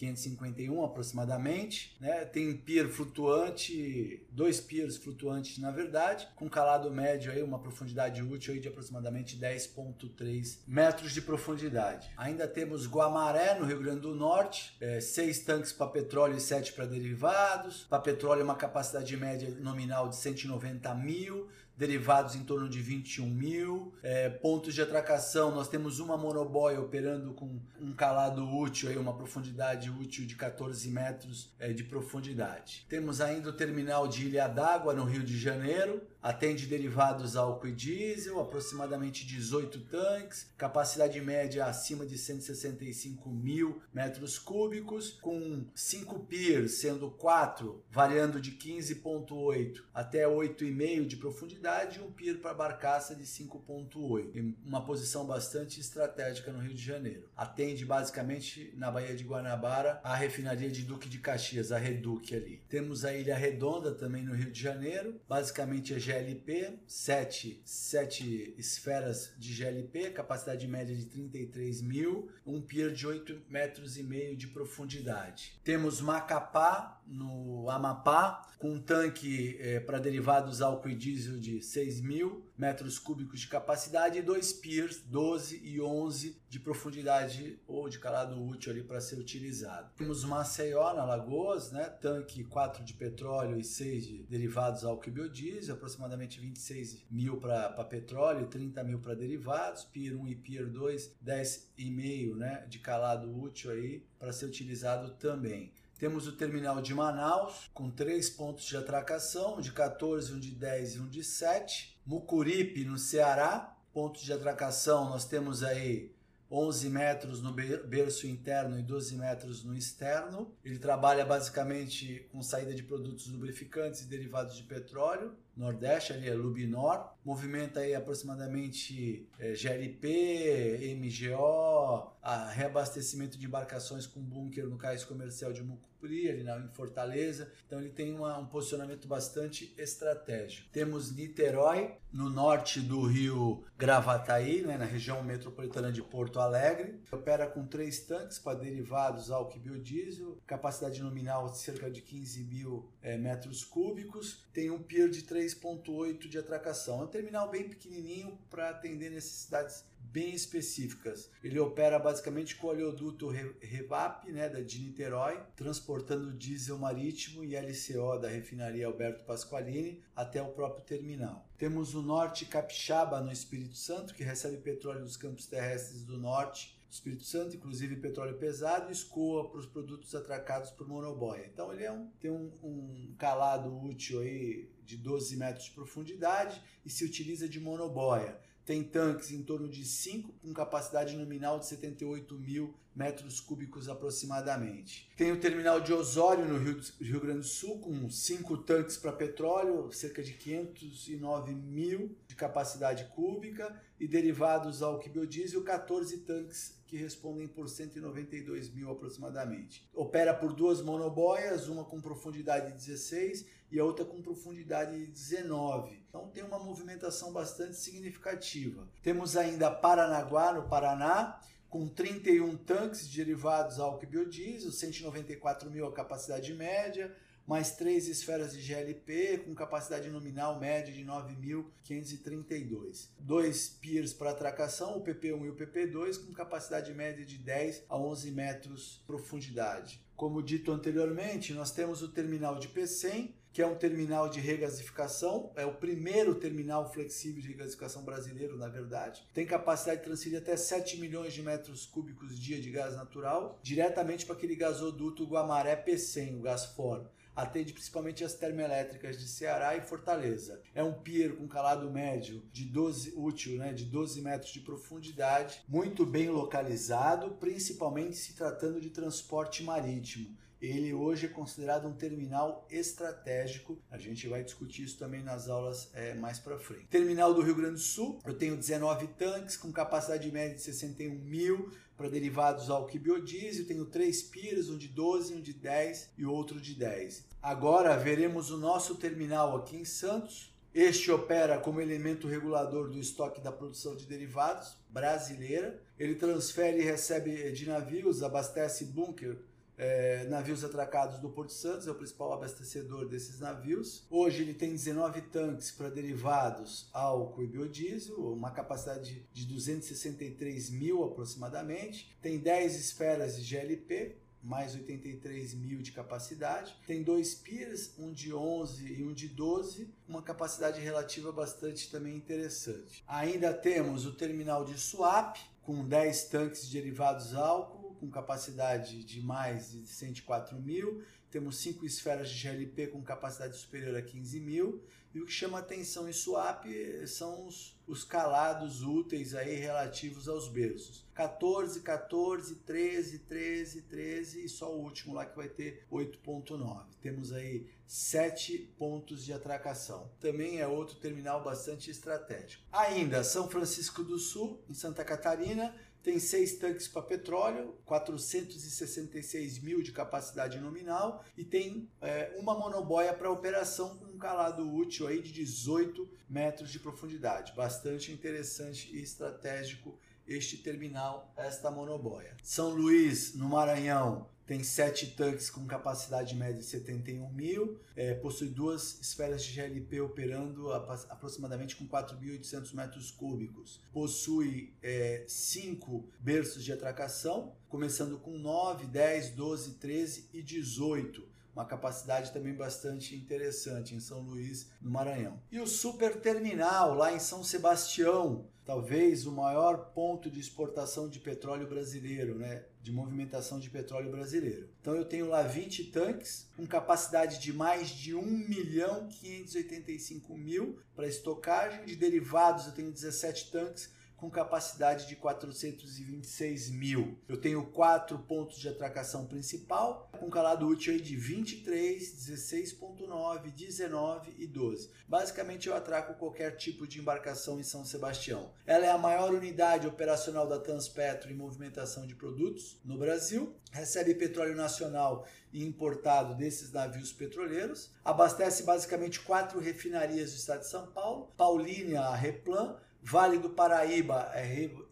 19.551 0.00 0.84
aproximadamente. 0.84 1.96
Né? 2.00 2.24
Tem 2.24 2.56
pier 2.56 2.88
flutuante, 2.88 4.26
dois 4.30 4.60
piers 4.60 4.96
flutuantes 4.96 5.58
na 5.58 5.70
verdade, 5.70 6.28
com 6.34 6.48
calado 6.48 6.90
médio 6.90 7.32
aí, 7.32 7.42
uma 7.42 7.58
profundidade 7.58 8.22
útil 8.22 8.54
aí 8.54 8.60
de 8.60 8.68
aproximadamente 8.68 9.36
10,3 9.38 10.58
metros 10.66 11.12
de 11.12 11.20
profundidade. 11.20 12.10
Ainda 12.16 12.48
temos 12.48 12.86
Guamaré, 12.86 13.58
no 13.58 13.66
Rio 13.66 13.80
Grande 13.80 14.00
do 14.00 14.14
Norte, 14.14 14.76
é, 14.80 15.00
seis 15.00 15.40
tanques 15.40 15.72
para 15.72 15.86
petróleo 15.88 16.36
e 16.36 16.40
sete 16.40 16.72
para 16.72 16.86
derivados. 16.86 17.86
Para 17.88 18.00
petróleo, 18.00 18.44
uma 18.44 18.54
capacidade 18.54 19.14
média 19.16 19.50
nominal 19.60 20.08
de 20.08 20.16
190 20.16 20.94
mil 20.94 21.48
derivados 21.80 22.34
em 22.34 22.44
torno 22.44 22.68
de 22.68 22.78
21 22.78 23.26
mil. 23.26 23.94
É, 24.02 24.28
pontos 24.28 24.74
de 24.74 24.82
atracação, 24.82 25.50
nós 25.50 25.66
temos 25.66 25.98
uma 25.98 26.14
monoboy 26.14 26.76
operando 26.76 27.32
com 27.32 27.58
um 27.80 27.94
calado 27.94 28.46
útil, 28.46 28.90
aí, 28.90 28.98
uma 28.98 29.14
profundidade 29.14 29.89
útil 29.90 30.26
de 30.26 30.36
14 30.36 30.88
metros 30.88 31.52
é, 31.58 31.72
de 31.72 31.84
profundidade. 31.84 32.86
Temos 32.88 33.20
ainda 33.20 33.50
o 33.50 33.52
terminal 33.52 34.08
de 34.08 34.26
Ilha 34.26 34.48
d'Água, 34.48 34.94
no 34.94 35.04
Rio 35.04 35.22
de 35.22 35.38
Janeiro, 35.38 36.00
atende 36.22 36.66
derivados 36.66 37.36
álcool 37.36 37.68
e 37.68 37.72
diesel, 37.72 38.40
aproximadamente 38.40 39.26
18 39.26 39.80
tanques, 39.86 40.50
capacidade 40.56 41.20
média 41.20 41.66
acima 41.66 42.04
de 42.04 42.18
165 42.18 43.30
mil 43.30 43.82
metros 43.92 44.38
cúbicos, 44.38 45.18
com 45.22 45.64
5 45.74 46.20
piers, 46.20 46.74
sendo 46.74 47.10
4 47.10 47.82
variando 47.90 48.40
de 48.40 48.52
15,8 48.52 49.82
até 49.94 50.24
8,5 50.26 51.06
de 51.06 51.16
profundidade 51.16 51.98
e 51.98 52.02
um 52.02 52.12
pier 52.12 52.40
para 52.40 52.54
barcaça 52.54 53.14
de 53.14 53.24
5.8, 53.24 54.54
uma 54.64 54.84
posição 54.84 55.24
bastante 55.24 55.80
estratégica 55.80 56.52
no 56.52 56.60
Rio 56.60 56.74
de 56.74 56.82
Janeiro. 56.82 57.28
Atende 57.36 57.84
basicamente 57.84 58.72
na 58.76 58.90
Baía 58.90 59.14
de 59.14 59.24
Guanabara 59.24 59.69
a 60.02 60.14
refinaria 60.14 60.70
de 60.70 60.82
Duque 60.82 61.08
de 61.08 61.18
Caxias, 61.18 61.72
a 61.72 61.78
Reduc 61.78 62.34
ali. 62.34 62.62
Temos 62.68 63.04
a 63.04 63.14
Ilha 63.14 63.36
Redonda 63.36 63.94
também 63.94 64.22
no 64.22 64.34
Rio 64.34 64.50
de 64.50 64.60
Janeiro, 64.60 65.20
basicamente 65.28 65.94
é 65.94 65.98
GLP, 65.98 66.78
7, 66.86 67.62
7 67.64 68.54
esferas 68.58 69.32
de 69.38 69.52
GLP, 69.52 70.10
capacidade 70.10 70.66
média 70.66 70.94
de 70.94 71.06
33 71.06 71.82
mil, 71.82 72.28
um 72.46 72.60
pier 72.60 72.92
de 72.92 73.06
8 73.06 73.42
metros 73.48 73.96
e 73.96 74.02
meio 74.02 74.36
de 74.36 74.48
profundidade. 74.48 75.58
Temos 75.64 76.00
Macapá, 76.00 76.99
no 77.10 77.68
Amapá, 77.68 78.48
com 78.58 78.74
um 78.74 78.80
tanque 78.80 79.56
é, 79.58 79.80
para 79.80 79.98
derivados 79.98 80.62
álcool 80.62 80.90
e 80.90 80.94
diesel 80.94 81.38
de 81.38 81.62
6 81.62 82.00
mil 82.00 82.46
metros 82.56 82.98
cúbicos 82.98 83.40
de 83.40 83.48
capacidade 83.48 84.18
e 84.18 84.22
dois 84.22 84.52
piers, 84.52 85.00
12 85.00 85.60
e 85.64 85.80
11 85.80 86.38
de 86.46 86.60
profundidade 86.60 87.58
ou 87.66 87.88
de 87.88 87.98
calado 87.98 88.40
útil 88.46 88.72
ali 88.72 88.82
para 88.82 89.00
ser 89.00 89.18
utilizado. 89.18 89.90
Temos 89.96 90.24
Maceió 90.24 90.92
na 90.92 91.04
Lagoas, 91.04 91.72
né? 91.72 91.84
tanque 91.84 92.44
4 92.44 92.84
de 92.84 92.92
petróleo 92.92 93.58
e 93.58 93.64
6 93.64 94.06
de 94.06 94.22
derivados 94.24 94.84
álcool 94.84 95.08
e 95.08 95.12
biodiesel, 95.12 95.74
aproximadamente 95.74 96.38
26 96.38 97.06
mil 97.10 97.38
para 97.38 97.82
petróleo 97.84 98.42
e 98.42 98.46
30 98.46 98.84
mil 98.84 98.98
para 98.98 99.14
derivados, 99.14 99.84
pier 99.84 100.14
1 100.14 100.28
e 100.28 100.34
pier 100.36 100.66
2, 100.66 101.16
10,5 101.24 102.36
né? 102.36 102.66
de 102.68 102.78
calado 102.78 103.34
útil 103.40 103.70
aí 103.70 104.04
para 104.18 104.32
ser 104.34 104.44
utilizado 104.44 105.12
também. 105.12 105.72
Temos 106.00 106.26
o 106.26 106.32
terminal 106.32 106.80
de 106.80 106.94
Manaus, 106.94 107.70
com 107.74 107.90
três 107.90 108.30
pontos 108.30 108.64
de 108.64 108.74
atracação, 108.74 109.58
um 109.58 109.60
de 109.60 109.70
14, 109.70 110.32
um 110.32 110.40
de 110.40 110.50
10 110.50 110.94
e 110.94 110.98
um 110.98 111.06
de 111.06 111.22
7. 111.22 111.94
Mucuripe, 112.06 112.86
no 112.86 112.96
Ceará, 112.96 113.76
pontos 113.92 114.22
de 114.22 114.32
atracação, 114.32 115.10
nós 115.10 115.26
temos 115.26 115.62
aí 115.62 116.10
11 116.50 116.88
metros 116.88 117.42
no 117.42 117.52
berço 117.52 118.26
interno 118.26 118.78
e 118.78 118.82
12 118.82 119.14
metros 119.14 119.62
no 119.62 119.76
externo. 119.76 120.50
Ele 120.64 120.78
trabalha 120.78 121.22
basicamente 121.26 122.26
com 122.32 122.42
saída 122.42 122.72
de 122.72 122.82
produtos 122.82 123.28
lubrificantes 123.28 124.00
e 124.00 124.06
derivados 124.06 124.56
de 124.56 124.62
petróleo. 124.62 125.34
Nordeste, 125.54 126.14
ali 126.14 126.30
é 126.30 126.34
Lubinor, 126.34 127.10
movimenta 127.30 127.80
aí 127.80 127.94
aproximadamente 127.94 129.28
é, 129.38 129.54
GLP, 129.54 130.96
MGO, 130.96 132.12
reabastecimento 132.52 133.38
de 133.38 133.46
embarcações 133.46 134.06
com 134.06 134.20
bunker 134.20 134.66
no 134.66 134.76
cais 134.76 135.04
comercial 135.04 135.52
de 135.52 135.62
Mucupuri, 135.62 136.28
ali 136.28 136.42
na, 136.42 136.58
em 136.58 136.68
Fortaleza. 136.68 137.52
Então 137.66 137.78
ele 137.78 137.90
tem 137.90 138.14
uma, 138.14 138.36
um 138.38 138.46
posicionamento 138.46 139.06
bastante 139.06 139.72
estratégico. 139.78 140.68
Temos 140.72 141.14
Niterói, 141.14 141.94
no 142.12 142.28
norte 142.28 142.80
do 142.80 143.06
rio 143.06 143.62
Gravataí, 143.78 144.62
né, 144.62 144.76
na 144.76 144.84
região 144.84 145.22
metropolitana 145.22 145.92
de 145.92 146.02
Porto 146.02 146.40
Alegre. 146.40 147.00
Opera 147.12 147.46
com 147.46 147.64
três 147.64 148.00
tanques 148.00 148.38
para 148.38 148.58
derivados 148.58 149.30
álcool 149.30 149.56
e 149.56 149.60
biodiesel, 149.60 150.38
capacidade 150.46 151.00
nominal 151.00 151.46
de 151.46 151.58
cerca 151.58 151.88
de 151.88 152.02
15 152.02 152.44
mil 152.44 152.88
é, 153.00 153.16
metros 153.16 153.64
cúbicos. 153.64 154.48
Tem 154.52 154.70
um 154.70 154.82
pier 154.82 155.08
de 155.08 155.22
3 155.22 155.54
3.8 155.60 156.28
de 156.28 156.38
atracação. 156.38 157.00
Um 157.00 157.06
terminal 157.20 157.50
bem 157.50 157.68
pequenininho 157.68 158.38
para 158.48 158.70
atender 158.70 159.10
necessidades 159.10 159.84
bem 160.00 160.34
específicas. 160.34 161.30
Ele 161.44 161.60
opera 161.60 161.98
basicamente 161.98 162.56
com 162.56 162.66
o 162.66 162.70
oleoduto 162.70 163.28
Revap, 163.60 164.32
né, 164.32 164.48
da 164.48 164.60
de 164.60 164.80
Niterói, 164.80 165.38
transportando 165.54 166.32
diesel 166.32 166.78
marítimo 166.78 167.44
e 167.44 167.54
LCO 167.54 168.18
da 168.18 168.28
refinaria 168.28 168.86
Alberto 168.86 169.24
Pasqualini 169.24 170.02
até 170.16 170.42
o 170.42 170.48
próprio 170.48 170.84
terminal. 170.84 171.46
Temos 171.58 171.94
o 171.94 172.02
Norte 172.02 172.46
Capixaba 172.46 173.20
no 173.20 173.30
Espírito 173.30 173.76
Santo, 173.76 174.14
que 174.14 174.24
recebe 174.24 174.56
petróleo 174.56 175.04
dos 175.04 175.16
campos 175.16 175.46
terrestres 175.46 176.02
do 176.02 176.18
norte 176.18 176.79
Espírito 176.90 177.24
Santo, 177.24 177.54
inclusive 177.54 177.96
petróleo 177.96 178.36
pesado, 178.36 178.90
escoa 178.90 179.48
para 179.48 179.60
os 179.60 179.66
produtos 179.66 180.14
atracados 180.14 180.70
por 180.70 180.88
monoboia. 180.88 181.48
Então 181.52 181.72
ele 181.72 181.84
é 181.84 181.92
um, 181.92 182.10
tem 182.20 182.30
um, 182.30 182.52
um, 182.62 183.14
calado 183.16 183.72
útil 183.84 184.20
aí 184.20 184.68
de 184.84 184.96
12 184.96 185.36
metros 185.36 185.66
de 185.66 185.70
profundidade 185.70 186.60
e 186.84 186.90
se 186.90 187.04
utiliza 187.04 187.48
de 187.48 187.60
monoboia. 187.60 188.40
Tem 188.64 188.82
tanques 188.82 189.30
em 189.30 189.42
torno 189.42 189.68
de 189.68 189.84
5 189.84 190.32
com 190.34 190.52
capacidade 190.52 191.16
nominal 191.16 191.58
de 191.58 191.66
78 191.66 192.38
mil 192.38 192.74
metros 192.94 193.40
cúbicos 193.40 193.88
aproximadamente. 193.88 195.10
Tem 195.16 195.32
o 195.32 195.40
terminal 195.40 195.80
de 195.80 195.92
Osório 195.92 196.44
no 196.44 196.58
Rio, 196.58 196.80
Rio 197.00 197.20
Grande 197.20 197.40
do 197.40 197.46
Sul 197.46 197.78
com 197.78 198.10
5 198.10 198.58
tanques 198.58 198.96
para 198.96 199.12
petróleo, 199.12 199.92
cerca 199.92 200.22
de 200.22 200.34
509 200.34 201.54
mil 201.54 202.16
de 202.26 202.34
capacidade 202.34 203.04
cúbica 203.14 203.80
e 203.98 204.08
derivados 204.08 204.82
ao 204.82 204.98
biodiesel, 204.98 205.62
14 205.62 206.18
tanques 206.18 206.79
que 206.90 206.96
respondem 206.96 207.46
por 207.46 207.68
192 207.68 208.68
mil 208.68 208.90
aproximadamente. 208.90 209.88
Opera 209.94 210.34
por 210.34 210.52
duas 210.52 210.82
monoboias, 210.82 211.68
uma 211.68 211.84
com 211.84 212.00
profundidade 212.00 212.72
de 212.72 212.78
16 212.78 213.46
e 213.70 213.78
a 213.78 213.84
outra 213.84 214.04
com 214.04 214.20
profundidade 214.20 214.98
de 214.98 215.06
19. 215.06 216.02
Então 216.08 216.28
tem 216.30 216.42
uma 216.42 216.58
movimentação 216.58 217.32
bastante 217.32 217.76
significativa. 217.76 218.88
Temos 219.04 219.36
ainda 219.36 219.70
Paranaguá, 219.70 220.52
no 220.52 220.68
Paraná, 220.68 221.40
com 221.68 221.86
31 221.86 222.56
tanques 222.56 223.06
derivados 223.06 223.78
álcool 223.78 224.02
e 224.02 224.06
biodiesel, 224.08 224.72
194 224.72 225.70
mil 225.70 225.86
a 225.86 225.92
capacidade 225.92 226.52
média, 226.52 227.16
mais 227.50 227.72
três 227.72 228.06
esferas 228.06 228.52
de 228.52 228.62
GLP 228.62 229.38
com 229.38 229.52
capacidade 229.56 230.08
nominal 230.08 230.60
média 230.60 230.94
de 230.94 231.04
9.532. 231.04 233.08
Dois 233.18 233.68
piers 233.68 234.12
para 234.12 234.30
atracação, 234.30 234.98
o 234.98 235.02
PP1 235.02 235.46
e 235.46 235.48
o 235.48 235.56
PP2, 235.56 236.24
com 236.24 236.32
capacidade 236.32 236.94
média 236.94 237.26
de 237.26 237.38
10 237.38 237.86
a 237.88 237.98
11 237.98 238.30
metros 238.30 239.00
de 239.00 239.04
profundidade. 239.04 240.00
Como 240.14 240.40
dito 240.40 240.70
anteriormente, 240.70 241.52
nós 241.52 241.72
temos 241.72 242.02
o 242.02 242.12
terminal 242.12 242.56
de 242.56 242.68
P100, 242.68 243.34
que 243.52 243.60
é 243.60 243.66
um 243.66 243.74
terminal 243.74 244.28
de 244.28 244.38
regasificação, 244.38 245.50
é 245.56 245.66
o 245.66 245.74
primeiro 245.74 246.36
terminal 246.36 246.92
flexível 246.92 247.42
de 247.42 247.48
regasificação 247.48 248.04
brasileiro, 248.04 248.56
na 248.56 248.68
verdade. 248.68 249.26
Tem 249.34 249.44
capacidade 249.44 249.98
de 249.98 250.06
transferir 250.06 250.38
até 250.38 250.56
7 250.56 251.00
milhões 251.00 251.32
de 251.32 251.42
metros 251.42 251.84
cúbicos 251.84 252.38
dia 252.38 252.60
de 252.60 252.70
gás 252.70 252.94
natural, 252.94 253.58
diretamente 253.60 254.24
para 254.24 254.36
aquele 254.36 254.54
gasoduto 254.54 255.26
Guamaré 255.26 255.74
P100, 255.84 256.38
o 256.38 256.42
gás 256.42 256.66
fora 256.66 257.10
atende 257.40 257.72
principalmente 257.72 258.22
as 258.22 258.34
termoelétricas 258.34 259.18
de 259.18 259.26
Ceará 259.26 259.76
e 259.76 259.80
Fortaleza. 259.80 260.60
É 260.74 260.82
um 260.82 260.92
pier 260.92 261.34
com 261.36 261.48
calado 261.48 261.90
médio 261.90 262.42
de 262.52 262.64
12 262.64 263.14
útil, 263.16 263.56
né, 263.56 263.72
de 263.72 263.84
12 263.84 264.20
metros 264.20 264.52
de 264.52 264.60
profundidade, 264.60 265.62
muito 265.68 266.04
bem 266.04 266.28
localizado, 266.28 267.32
principalmente 267.32 268.16
se 268.16 268.34
tratando 268.34 268.80
de 268.80 268.90
transporte 268.90 269.62
marítimo 269.62 270.38
ele 270.60 270.92
hoje 270.92 271.26
é 271.26 271.28
considerado 271.28 271.88
um 271.88 271.94
terminal 271.94 272.66
estratégico. 272.70 273.78
A 273.90 273.96
gente 273.96 274.28
vai 274.28 274.44
discutir 274.44 274.82
isso 274.82 274.98
também 274.98 275.22
nas 275.22 275.48
aulas 275.48 275.90
é, 275.94 276.12
mais 276.14 276.38
para 276.38 276.58
frente. 276.58 276.86
Terminal 276.86 277.32
do 277.32 277.40
Rio 277.40 277.54
Grande 277.54 277.74
do 277.74 277.80
Sul, 277.80 278.18
eu 278.26 278.34
tenho 278.34 278.56
19 278.56 279.06
tanques 279.18 279.56
com 279.56 279.72
capacidade 279.72 280.30
média 280.30 280.54
de 280.54 280.62
61 280.62 281.14
mil 281.14 281.72
para 281.96 282.10
derivados 282.10 282.68
álcool 282.68 282.96
e 282.96 282.98
biodiesel. 282.98 283.66
Tenho 283.66 283.86
três 283.86 284.22
piras, 284.22 284.68
um 284.68 284.76
de 284.76 284.88
12, 284.88 285.34
um 285.34 285.40
de 285.40 285.54
10 285.54 286.10
e 286.18 286.26
outro 286.26 286.60
de 286.60 286.74
10. 286.74 287.24
Agora 287.42 287.96
veremos 287.96 288.50
o 288.50 288.58
nosso 288.58 288.96
terminal 288.96 289.56
aqui 289.56 289.76
em 289.76 289.84
Santos. 289.84 290.54
Este 290.72 291.10
opera 291.10 291.58
como 291.58 291.80
elemento 291.80 292.28
regulador 292.28 292.90
do 292.90 292.98
estoque 292.98 293.40
da 293.40 293.50
produção 293.50 293.96
de 293.96 294.06
derivados 294.06 294.76
brasileira. 294.88 295.82
Ele 295.98 296.14
transfere 296.14 296.78
e 296.78 296.84
recebe 296.84 297.50
de 297.50 297.66
navios, 297.66 298.22
abastece 298.22 298.84
bunker 298.84 299.38
é, 299.80 300.24
navios 300.24 300.62
atracados 300.62 301.18
do 301.20 301.30
Porto 301.30 301.54
Santos, 301.54 301.86
é 301.86 301.90
o 301.90 301.94
principal 301.94 302.34
abastecedor 302.34 303.08
desses 303.08 303.40
navios. 303.40 304.06
Hoje 304.10 304.42
ele 304.42 304.52
tem 304.52 304.72
19 304.72 305.22
tanques 305.22 305.70
para 305.70 305.88
derivados, 305.88 306.90
álcool 306.92 307.44
e 307.44 307.46
biodiesel, 307.46 308.30
uma 308.30 308.50
capacidade 308.50 309.26
de 309.32 309.46
263 309.46 310.68
mil 310.68 311.02
aproximadamente. 311.02 312.14
Tem 312.20 312.38
10 312.38 312.78
esferas 312.78 313.36
de 313.38 313.42
GLP, 313.42 314.16
mais 314.42 314.74
83 314.74 315.54
mil 315.54 315.80
de 315.80 315.92
capacidade. 315.92 316.76
Tem 316.86 317.02
dois 317.02 317.34
piers, 317.34 317.94
um 317.98 318.12
de 318.12 318.34
11 318.34 318.84
e 318.84 319.02
um 319.02 319.14
de 319.14 319.28
12, 319.28 319.94
uma 320.06 320.20
capacidade 320.20 320.78
relativa 320.78 321.32
bastante 321.32 321.90
também 321.90 322.16
interessante. 322.16 323.02
Ainda 323.08 323.54
temos 323.54 324.04
o 324.04 324.12
terminal 324.12 324.62
de 324.62 324.78
swap, 324.78 325.38
com 325.62 325.86
10 325.86 326.24
tanques 326.24 326.68
de 326.68 326.72
derivados 326.72 327.34
álcool, 327.34 327.79
com 328.00 328.10
capacidade 328.10 329.04
de 329.04 329.20
mais 329.20 329.72
de 329.72 329.86
104 329.86 330.58
mil, 330.58 331.04
temos 331.30 331.58
cinco 331.58 331.86
esferas 331.86 332.28
de 332.30 332.36
GLP 332.36 332.88
com 332.88 333.02
capacidade 333.02 333.56
superior 333.56 333.94
a 333.96 334.02
15 334.02 334.40
mil, 334.40 334.82
e 335.12 335.20
o 335.20 335.26
que 335.26 335.32
chama 335.32 335.58
atenção 335.58 336.08
em 336.08 336.12
swap 336.12 336.66
são 337.06 337.46
os, 337.46 337.76
os 337.84 338.04
calados 338.04 338.82
úteis 338.82 339.34
aí 339.34 339.56
relativos 339.56 340.28
aos 340.28 340.46
berços. 340.46 341.04
14, 341.14 341.80
14, 341.80 342.54
13, 342.54 343.18
13, 343.18 343.82
13 343.82 344.44
e 344.44 344.48
só 344.48 344.72
o 344.72 344.80
último 344.80 345.14
lá 345.14 345.26
que 345.26 345.36
vai 345.36 345.48
ter 345.48 345.84
8.9. 345.90 346.84
Temos 347.02 347.32
aí 347.32 347.66
7 347.88 348.56
pontos 348.78 349.24
de 349.24 349.32
atracação. 349.32 350.08
Também 350.20 350.60
é 350.60 350.68
outro 350.68 350.94
terminal 350.96 351.42
bastante 351.42 351.90
estratégico. 351.90 352.62
Ainda 352.70 353.24
São 353.24 353.48
Francisco 353.48 354.04
do 354.04 354.16
Sul, 354.16 354.62
em 354.68 354.74
Santa 354.74 355.04
Catarina, 355.04 355.74
tem 356.02 356.18
seis 356.18 356.56
tanques 356.56 356.88
para 356.88 357.02
petróleo, 357.02 357.74
466 357.84 359.58
mil 359.58 359.82
de 359.82 359.92
capacidade 359.92 360.58
nominal 360.58 361.24
e 361.36 361.44
tem 361.44 361.88
é, 362.00 362.34
uma 362.38 362.54
monoboia 362.58 363.12
para 363.12 363.30
operação 363.30 363.96
com 363.98 364.06
um 364.06 364.18
calado 364.18 364.70
útil 364.72 365.06
aí 365.06 365.20
de 365.20 365.32
18 365.32 366.08
metros 366.28 366.70
de 366.70 366.78
profundidade. 366.78 367.52
Bastante 367.54 368.12
interessante 368.12 368.90
e 368.94 369.02
estratégico 369.02 369.98
este 370.30 370.56
terminal, 370.58 371.32
esta 371.36 371.70
monoboia. 371.70 372.36
São 372.42 372.70
Luís, 372.70 373.34
no 373.34 373.48
Maranhão, 373.48 374.28
tem 374.46 374.64
sete 374.64 375.08
tanques 375.08 375.48
com 375.50 375.64
capacidade 375.66 376.34
média 376.34 376.56
de 376.56 376.64
71 376.64 377.32
mil, 377.32 377.78
é, 377.94 378.14
possui 378.14 378.48
duas 378.48 379.00
esferas 379.00 379.44
de 379.44 379.52
GLP 379.52 380.00
operando 380.00 380.72
aproximadamente 380.72 381.76
com 381.76 381.86
4.800 381.86 382.74
metros 382.74 383.10
cúbicos, 383.12 383.80
possui 383.92 384.74
é, 384.82 385.24
cinco 385.28 386.08
berços 386.18 386.64
de 386.64 386.72
atracação, 386.72 387.54
começando 387.68 388.18
com 388.18 388.38
9, 388.38 388.86
10, 388.86 389.30
12, 389.30 389.74
13 389.74 390.28
e 390.32 390.42
18 390.42 391.29
uma 391.54 391.64
capacidade 391.64 392.32
também 392.32 392.54
bastante 392.54 393.14
interessante 393.14 393.94
em 393.94 394.00
São 394.00 394.20
Luís, 394.20 394.70
no 394.80 394.90
Maranhão. 394.90 395.40
E 395.50 395.60
o 395.60 395.66
Super 395.66 396.20
Terminal, 396.20 396.94
lá 396.94 397.12
em 397.12 397.18
São 397.18 397.42
Sebastião, 397.42 398.46
talvez 398.64 399.26
o 399.26 399.32
maior 399.32 399.92
ponto 399.92 400.30
de 400.30 400.40
exportação 400.40 401.08
de 401.08 401.18
petróleo 401.18 401.68
brasileiro, 401.68 402.36
né? 402.36 402.64
de 402.82 402.90
movimentação 402.90 403.60
de 403.60 403.68
petróleo 403.68 404.10
brasileiro. 404.10 404.68
Então 404.80 404.94
eu 404.94 405.04
tenho 405.04 405.28
lá 405.28 405.42
20 405.42 405.84
tanques 405.90 406.48
com 406.56 406.66
capacidade 406.66 407.38
de 407.38 407.52
mais 407.52 407.90
de 407.90 408.14
1 408.14 408.22
milhão 408.22 409.06
585 409.08 410.36
mil 410.36 410.78
para 410.94 411.06
estocagem. 411.06 411.84
De 411.84 411.94
derivados 411.96 412.66
eu 412.66 412.72
tenho 412.72 412.90
17 412.90 413.50
tanques 413.50 413.90
com 414.20 414.30
capacidade 414.30 415.08
de 415.08 415.16
426 415.16 416.70
mil. 416.70 417.18
Eu 417.26 417.40
tenho 417.40 417.66
quatro 417.70 418.18
pontos 418.18 418.58
de 418.58 418.68
atracação 418.68 419.26
principal, 419.26 420.10
com 420.20 420.28
calado 420.28 420.68
útil 420.68 421.00
de 421.00 421.16
23, 421.16 422.28
16.9, 422.28 423.50
19 423.50 424.34
e 424.38 424.46
12. 424.46 424.90
Basicamente 425.08 425.68
eu 425.68 425.74
atraco 425.74 426.14
qualquer 426.14 426.56
tipo 426.56 426.86
de 426.86 427.00
embarcação 427.00 427.58
em 427.58 427.62
São 427.62 427.82
Sebastião. 427.82 428.52
Ela 428.66 428.84
é 428.84 428.90
a 428.90 428.98
maior 428.98 429.32
unidade 429.32 429.86
operacional 429.86 430.46
da 430.46 430.60
Transpetro 430.60 431.30
em 431.30 431.34
movimentação 431.34 432.06
de 432.06 432.14
produtos 432.14 432.78
no 432.84 432.98
Brasil, 432.98 433.56
recebe 433.72 434.14
petróleo 434.14 434.54
nacional 434.54 435.26
e 435.50 435.64
importado 435.64 436.34
desses 436.34 436.70
navios 436.70 437.10
petroleiros, 437.12 437.90
abastece 438.04 438.64
basicamente 438.64 439.20
quatro 439.20 439.58
refinarias 439.58 440.32
do 440.32 440.36
estado 440.36 440.60
de 440.60 440.68
São 440.68 440.86
Paulo, 440.88 441.32
Paulínia, 441.36 442.02
a 442.02 442.14
Replan, 442.14 442.76
Vale 443.02 443.38
do 443.38 443.50
Paraíba, 443.50 444.30
é 444.34 444.42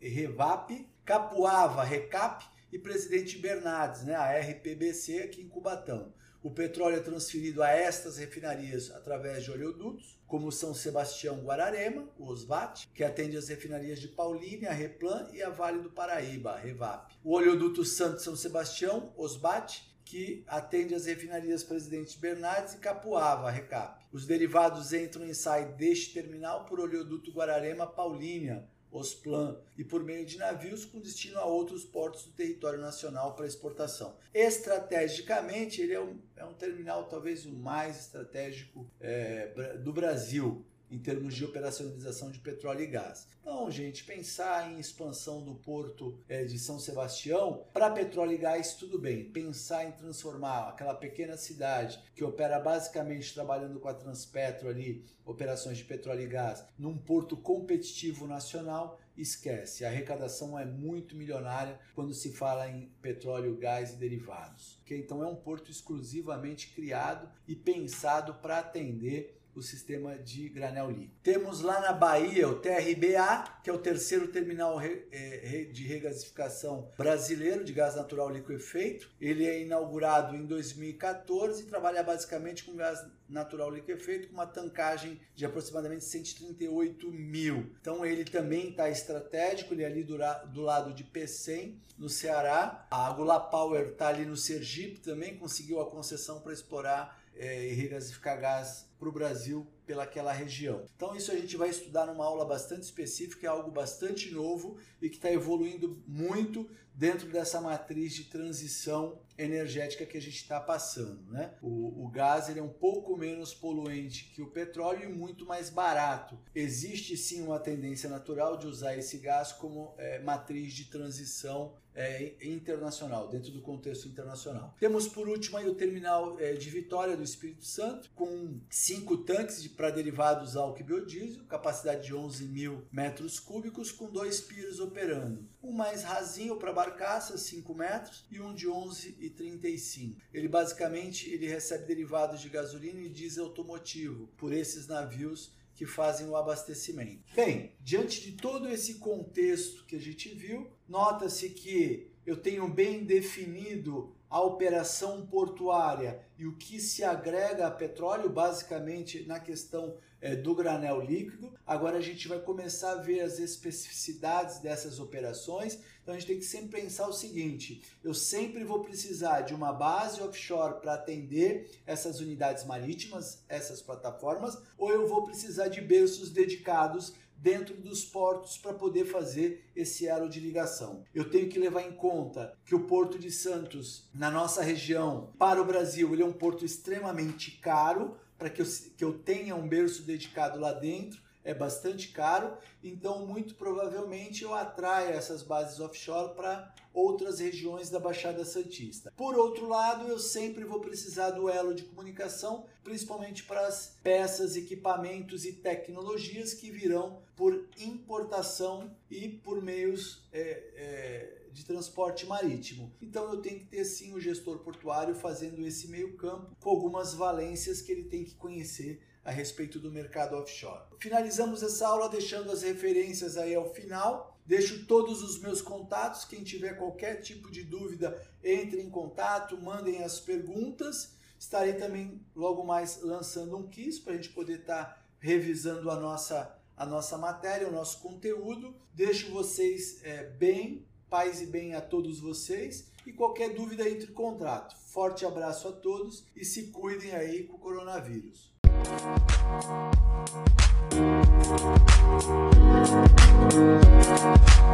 Revap, 0.01 0.89
Capuava, 1.05 1.85
Recap 1.85 2.45
e 2.73 2.79
Presidente 2.79 3.39
Bernardes, 3.39 4.03
né, 4.03 4.15
a 4.15 4.39
RPBC 4.39 5.21
aqui 5.21 5.43
em 5.43 5.49
Cubatão. 5.49 6.13
O 6.43 6.51
petróleo 6.51 6.97
é 6.97 7.01
transferido 7.01 7.63
a 7.63 7.71
estas 7.71 8.17
refinarias 8.17 8.91
através 8.93 9.43
de 9.43 9.51
oleodutos, 9.51 10.19
como 10.27 10.53
São 10.53 10.73
Sebastião 10.73 11.41
Guararema, 11.41 12.09
o 12.17 12.27
Osvat, 12.27 12.87
que 12.95 13.03
atende 13.03 13.37
as 13.37 13.49
refinarias 13.49 13.99
de 13.99 14.09
Paulínia, 14.09 14.71
a 14.71 14.73
Replan 14.73 15.29
e 15.33 15.43
a 15.43 15.51
Vale 15.51 15.81
do 15.81 15.91
Paraíba, 15.91 16.57
Revap. 16.57 17.13
O 17.25 17.35
oleoduto 17.35 17.85
Santo 17.85 18.23
São 18.23 18.37
Sebastião, 18.37 19.13
Osbat, 19.17 19.88
que 20.09 20.43
atende 20.47 20.95
as 20.95 21.05
refinarias 21.05 21.63
Presidente 21.63 22.19
Bernardes 22.19 22.73
e 22.73 22.79
Capuava, 22.79 23.51
Recap. 23.51 24.03
Os 24.11 24.27
derivados 24.27 24.95
entram 24.95 25.27
e 25.27 25.35
saem 25.35 25.73
deste 25.73 26.15
terminal 26.15 26.65
por 26.65 26.81
oleoduto 26.81 27.31
Guararema 27.31 27.87
Paulínia, 27.87 28.67
Osplan, 28.91 29.61
e 29.77 29.85
por 29.85 30.03
meio 30.03 30.25
de 30.25 30.39
navios 30.39 30.87
com 30.87 30.99
destino 30.99 31.39
a 31.39 31.45
outros 31.45 31.85
portos 31.85 32.25
do 32.25 32.33
território 32.33 32.81
nacional 32.81 33.35
para 33.35 33.47
exportação. 33.47 34.17
Estrategicamente, 34.33 35.83
ele 35.83 35.93
é 35.93 36.01
um, 36.01 36.19
é 36.37 36.45
um 36.47 36.55
terminal 36.55 37.05
talvez 37.05 37.45
o 37.45 37.53
mais 37.53 38.01
estratégico 38.01 38.91
é, 38.99 39.77
do 39.77 39.93
Brasil 39.93 40.65
em 40.91 40.99
termos 40.99 41.35
de 41.35 41.45
operacionalização 41.45 42.31
de 42.31 42.39
petróleo 42.39 42.83
e 42.83 42.87
gás. 42.87 43.27
Então, 43.41 43.71
gente, 43.71 44.05
pensar 44.05 44.71
em 44.71 44.79
expansão 44.79 45.43
do 45.43 45.55
porto 45.55 46.19
é, 46.29 46.45
de 46.45 46.59
São 46.59 46.79
Sebastião 46.79 47.65
para 47.73 47.91
petróleo 47.91 48.33
e 48.33 48.39
gás, 48.39 48.75
tudo 48.75 48.99
bem. 48.99 49.31
Pensar 49.31 49.85
em 49.85 49.93
transformar 49.93 50.69
aquela 50.69 50.95
pequena 50.95 51.37
cidade 51.37 51.99
que 52.15 52.25
opera 52.25 52.61
basicamente 52.61 53.33
trabalhando 53.33 53.81
com 53.81 53.89
a 53.89 53.95
Transpetro 53.95 54.69
ali, 54.69 55.05
operações 55.25 55.79
de 55.79 55.85
petróleo 55.85 56.23
e 56.23 56.27
gás, 56.27 56.65
num 56.79 56.97
porto 56.97 57.37
competitivo 57.37 58.27
nacional, 58.27 58.99
esquece. 59.17 59.85
A 59.85 59.89
arrecadação 59.89 60.59
é 60.59 60.65
muito 60.65 61.17
milionária 61.17 61.79
quando 61.95 62.15
se 62.15 62.33
fala 62.33 62.69
em 62.69 62.93
petróleo, 63.03 63.57
gás 63.57 63.93
e 63.93 63.97
derivados. 63.97 64.79
Okay? 64.83 64.99
Então, 64.99 65.23
é 65.23 65.27
um 65.27 65.37
porto 65.37 65.71
exclusivamente 65.71 66.73
criado 66.75 67.29
e 67.47 67.55
pensado 67.55 68.35
para 68.35 68.59
atender 68.59 69.38
o 69.55 69.63
sistema 69.63 70.17
de 70.17 70.49
granel 70.49 70.91
líquido. 70.91 71.13
Temos 71.23 71.61
lá 71.61 71.81
na 71.81 71.93
Bahia 71.93 72.49
o 72.49 72.61
TRBA, 72.61 73.61
que 73.63 73.71
é 73.71 73.73
o 73.73 73.79
terceiro 73.79 74.29
terminal 74.29 74.81
é, 74.81 75.69
de 75.73 75.85
regasificação 75.85 76.91
brasileiro 76.97 77.65
de 77.65 77.73
gás 77.73 77.97
natural 77.97 78.31
liquefeito. 78.31 79.11
Ele 79.21 79.47
é 79.47 79.63
inaugurado 79.63 80.37
em 80.37 80.47
2014 80.47 81.63
e 81.63 81.67
trabalha 81.67 82.03
basicamente 82.03 82.65
com 82.65 82.77
gás 82.77 83.05
natural 83.29 83.71
liquefeito 83.71 84.29
com 84.29 84.35
uma 84.35 84.47
tancagem 84.47 85.21
de 85.35 85.45
aproximadamente 85.45 86.05
138 86.05 87.11
mil. 87.11 87.71
Então 87.81 88.07
ele 88.07 88.25
também 88.25 88.71
está 88.71 88.89
estratégico, 88.89 89.75
ele 89.75 89.83
é 89.83 89.87
ali 89.87 90.03
do, 90.03 90.17
do 90.53 90.63
lado 90.63 90.95
de 90.95 91.05
P100, 91.05 91.75
no 91.99 92.09
Ceará. 92.09 92.87
A 92.91 93.07
Agula 93.07 93.41
Power 93.41 93.89
está 93.89 94.09
ali 94.09 94.25
no 94.25 94.37
Sergipe 94.37 95.01
também, 95.01 95.37
conseguiu 95.37 95.81
a 95.81 95.91
concessão 95.91 96.41
para 96.41 96.53
explorar 96.53 97.21
é, 97.37 97.69
e 97.69 97.75
regasificar 97.75 98.41
gás 98.41 98.88
para 98.99 99.09
o 99.09 99.13
Brasil 99.13 99.67
pelaquela 99.87 100.33
região. 100.33 100.85
Então 100.97 101.15
isso 101.15 101.31
a 101.31 101.37
gente 101.37 101.57
vai 101.57 101.71
estudar 101.71 102.07
numa 102.07 102.25
aula 102.25 102.45
bastante 102.45 102.83
específica, 102.83 103.47
é 103.47 103.51
algo 103.51 103.71
bastante 103.71 104.31
novo 104.33 104.77
e 105.01 105.09
que 105.09 105.17
está 105.17 105.31
evoluindo 105.31 106.03
muito 106.07 106.69
dentro 106.99 107.29
dessa 107.29 107.61
matriz 107.61 108.13
de 108.13 108.25
transição 108.25 109.21
energética 109.39 110.05
que 110.05 110.19
a 110.19 110.21
gente 110.21 110.35
está 110.35 110.59
passando. 110.59 111.31
Né? 111.31 111.55
O, 111.63 112.05
o 112.05 112.09
gás 112.09 112.49
ele 112.49 112.59
é 112.59 112.63
um 112.63 112.69
pouco 112.69 113.17
menos 113.17 113.55
poluente 113.55 114.33
que 114.35 114.43
o 114.43 114.51
petróleo 114.51 115.05
e 115.05 115.13
muito 115.13 115.47
mais 115.47 115.71
barato. 115.71 116.37
Existe 116.53 117.17
sim 117.17 117.43
uma 117.43 117.61
tendência 117.61 118.11
natural 118.11 118.57
de 118.57 118.67
usar 118.67 118.97
esse 118.97 119.19
gás 119.19 119.53
como 119.53 119.95
é, 119.97 120.19
matriz 120.19 120.73
de 120.73 120.87
transição 120.87 121.77
é, 121.99 122.37
internacional, 122.43 123.29
dentro 123.29 123.51
do 123.51 123.61
contexto 123.61 124.07
internacional. 124.07 124.73
Temos 124.79 125.09
por 125.09 125.29
último 125.29 125.59
aí 125.59 125.69
o 125.69 125.75
terminal 125.75 126.39
é, 126.39 126.53
de 126.53 126.71
Vitória 126.71 127.17
do 127.17 127.25
Espírito 127.25 127.65
Santo, 127.65 128.09
com 128.15 128.61
cinco 128.71 129.19
tanques 129.19 129.61
de, 129.61 129.69
para 129.69 129.91
derivados 129.91 130.57
álcool 130.57 130.81
e 130.81 130.85
biodiesel, 130.85 131.45
capacidade 131.47 132.07
de 132.07 132.15
11 132.15 132.45
mil 132.45 132.87
metros 132.93 133.41
cúbicos, 133.41 133.91
com 133.91 134.11
dois 134.11 134.41
piros 134.41 134.79
operando. 134.79 135.49
Um 135.61 135.73
mais 135.73 136.05
rasinho 136.05 136.57
para 136.57 136.73
barcaça, 136.89 137.37
5 137.37 137.75
metros, 137.75 138.25
e 138.31 138.41
um 138.41 138.55
de 138.55 138.67
11,35. 138.67 140.17
Ele 140.33 140.49
basicamente 140.49 141.29
ele 141.31 141.47
recebe 141.47 141.85
derivados 141.85 142.41
de 142.41 142.49
gasolina 142.49 143.01
e 143.01 143.09
diesel 143.09 143.45
automotivo 143.45 144.29
por 144.37 144.53
esses 144.53 144.87
navios 144.87 145.53
que 145.75 145.87
fazem 145.87 146.27
o 146.27 146.35
abastecimento. 146.35 147.33
Bem, 147.37 147.73
diante 147.81 148.21
de 148.21 148.33
todo 148.33 148.69
esse 148.69 148.95
contexto 148.95 149.85
que 149.85 149.97
a 149.97 150.01
gente 150.01 150.31
viu, 150.31 150.69
nota-se 150.89 151.51
que 151.51 152.11
eu 152.27 152.37
tenho 152.37 152.67
bem 152.69 153.05
definido 153.05 154.15
a 154.29 154.41
operação 154.41 155.25
portuária 155.27 156.21
e 156.37 156.47
o 156.47 156.57
que 156.57 156.81
se 156.81 157.05
agrega 157.05 157.67
a 157.67 157.71
petróleo, 157.71 158.29
basicamente 158.29 159.25
na 159.27 159.39
questão 159.39 159.97
é, 160.21 160.35
do 160.35 160.55
granel 160.55 161.01
líquido. 161.01 161.53
Agora 161.67 161.99
a 161.99 162.01
gente 162.01 162.27
vai 162.29 162.39
começar 162.39 162.93
a 162.93 163.03
ver 163.03 163.21
as 163.21 163.39
especificidades 163.39 164.59
dessas 164.59 164.99
operações. 164.99 165.79
Então 166.03 166.15
a 166.15 166.19
gente 166.19 166.27
tem 166.27 166.39
que 166.39 166.45
sempre 166.45 166.81
pensar 166.81 167.09
o 167.09 167.13
seguinte: 167.13 167.83
eu 168.03 168.15
sempre 168.15 168.65
vou 168.65 168.81
precisar 168.81 169.43
de 169.43 169.55
uma 169.55 169.73
base 169.73 170.21
offshore 170.21 170.81
para 170.81 170.95
atender 170.95 171.71
essas 171.87 172.21
unidades 172.21 172.65
marítimas, 172.65 173.45
essas 173.49 173.81
plataformas, 173.81 174.59
ou 174.77 174.91
eu 174.91 175.07
vou 175.07 175.25
precisar 175.25 175.69
de 175.69 175.81
berços 175.81 176.31
dedicados 176.31 177.15
dentro 177.41 177.77
dos 177.77 178.05
portos 178.05 178.59
para 178.59 178.75
poder 178.75 179.05
fazer 179.05 179.65
esse 179.75 180.07
elo 180.07 180.29
de 180.29 180.41
ligação. 180.41 181.05
Eu 181.15 181.31
tenho 181.31 181.49
que 181.49 181.59
levar 181.59 181.83
em 181.83 181.93
conta 181.93 182.53
que 182.65 182.75
o 182.75 182.85
Porto 182.85 183.19
de 183.19 183.31
Santos, 183.31 184.09
na 184.13 184.31
nossa 184.31 184.63
região, 184.63 185.33
para 185.39 185.63
o 185.63 185.65
Brasil, 185.65 186.13
ele 186.13 186.23
é 186.23 186.27
um 186.27 186.33
porto 186.33 186.65
extremamente 186.65 187.53
caro 187.53 188.17
para 188.39 188.49
que 188.49 188.63
eu, 188.63 188.67
que 188.97 189.05
eu 189.05 189.19
tenha 189.19 189.57
um 189.57 189.69
berço 189.69 190.03
dedicado 190.03 190.61
lá 190.61 190.73
dentro 190.73 191.21
é 191.49 191.55
bastante 191.55 192.09
caro, 192.09 192.59
então 192.85 193.27
muito 193.27 193.55
provavelmente 193.55 194.45
eu 194.45 194.53
atraio 194.55 195.15
essas 195.15 195.43
bases 195.43 195.81
offshore 195.81 196.35
para 196.35 196.75
outras 196.93 197.41
regiões 197.41 197.89
da 197.89 197.99
Baixada 197.99 198.45
Santista. 198.45 199.11
Por 199.17 199.35
outro 199.35 199.67
lado, 199.67 200.07
eu 200.07 200.19
sempre 200.19 200.65
vou 200.65 200.79
precisar 200.79 201.31
do 201.31 201.49
elo 201.49 201.73
de 201.73 201.85
comunicação, 201.85 202.67
principalmente 202.85 203.45
para 203.45 203.67
as 203.67 203.99
peças, 204.03 204.57
equipamentos 204.57 205.47
e 205.47 205.55
tecnologias 205.55 206.53
que 206.53 206.71
virão 206.71 207.23
por 207.35 207.67
importação 207.79 208.95
e 209.11 209.31
por 209.31 209.63
meios 209.63 210.29
é, 210.31 210.41
é, 210.77 211.39
de 211.51 211.65
transporte 211.65 212.27
marítimo. 212.27 212.93
Então 213.01 213.33
eu 213.33 213.41
tenho 213.41 213.61
que 213.61 213.67
ter 213.67 213.87
sim 213.87 214.13
o 214.13 214.21
gestor 214.21 214.59
portuário 214.59 215.15
fazendo 215.15 215.67
esse 215.67 215.89
meio 215.89 216.15
campo 216.19 216.55
com 216.61 216.69
algumas 216.69 217.15
valências 217.15 217.81
que 217.81 217.91
ele 217.91 218.05
tem 218.05 218.23
que 218.23 218.35
conhecer 218.35 219.08
a 219.29 219.31
respeito 219.31 219.79
do 219.79 219.93
mercado 219.93 220.37
offshore. 220.37 220.85
Finalizamos 220.99 221.63
essa 221.63 221.87
aula 221.87 222.09
deixando 222.09 222.51
as 222.51 222.63
referências 222.63 223.37
aí 223.37 223.55
ao 223.55 223.75
final. 223.75 224.35
Deixo 224.47 224.87
todos 224.87 225.23
os 225.23 225.39
meus 225.39 225.61
contatos. 225.61 226.25
Quem 226.25 226.43
tiver 226.43 226.79
qualquer 226.79 227.17
tipo 227.21 227.51
de 227.51 227.63
dúvida, 227.63 228.19
entre 228.43 228.81
em 228.81 228.89
contato, 228.89 229.61
mandem 229.61 230.03
as 230.03 230.19
perguntas. 230.19 231.13
Estarei 231.39 231.75
também 231.75 232.25
logo 232.35 232.65
mais 232.65 233.03
lançando 233.03 233.55
um 233.55 233.69
quiz 233.69 233.99
para 233.99 234.15
a 234.15 234.17
gente 234.17 234.31
poder 234.31 234.61
estar 234.61 234.85
tá 234.85 235.03
revisando 235.21 235.91
a 235.91 236.01
nossa, 236.01 236.59
a 236.75 236.87
nossa 236.87 237.19
matéria, 237.19 237.69
o 237.69 237.73
nosso 237.73 238.01
conteúdo. 238.01 238.75
Deixo 238.95 239.31
vocês 239.31 240.03
é, 240.05 240.25
bem, 240.25 240.87
paz 241.11 241.43
e 241.43 241.47
bem 241.47 241.75
a 241.75 241.83
todos 241.83 242.19
vocês. 242.19 242.91
E 243.05 243.13
qualquer 243.13 243.53
dúvida, 243.53 243.87
entre 243.87 244.11
em 244.11 244.15
contato. 244.15 244.75
Forte 244.87 245.27
abraço 245.27 245.69
a 245.69 245.73
todos 245.73 246.25
e 246.35 246.47
se 246.47 246.69
cuidem 246.69 247.15
aí 247.15 247.45
com 247.45 247.57
o 247.57 247.61
coronavírus. 247.61 248.57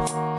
Thank 0.07 0.34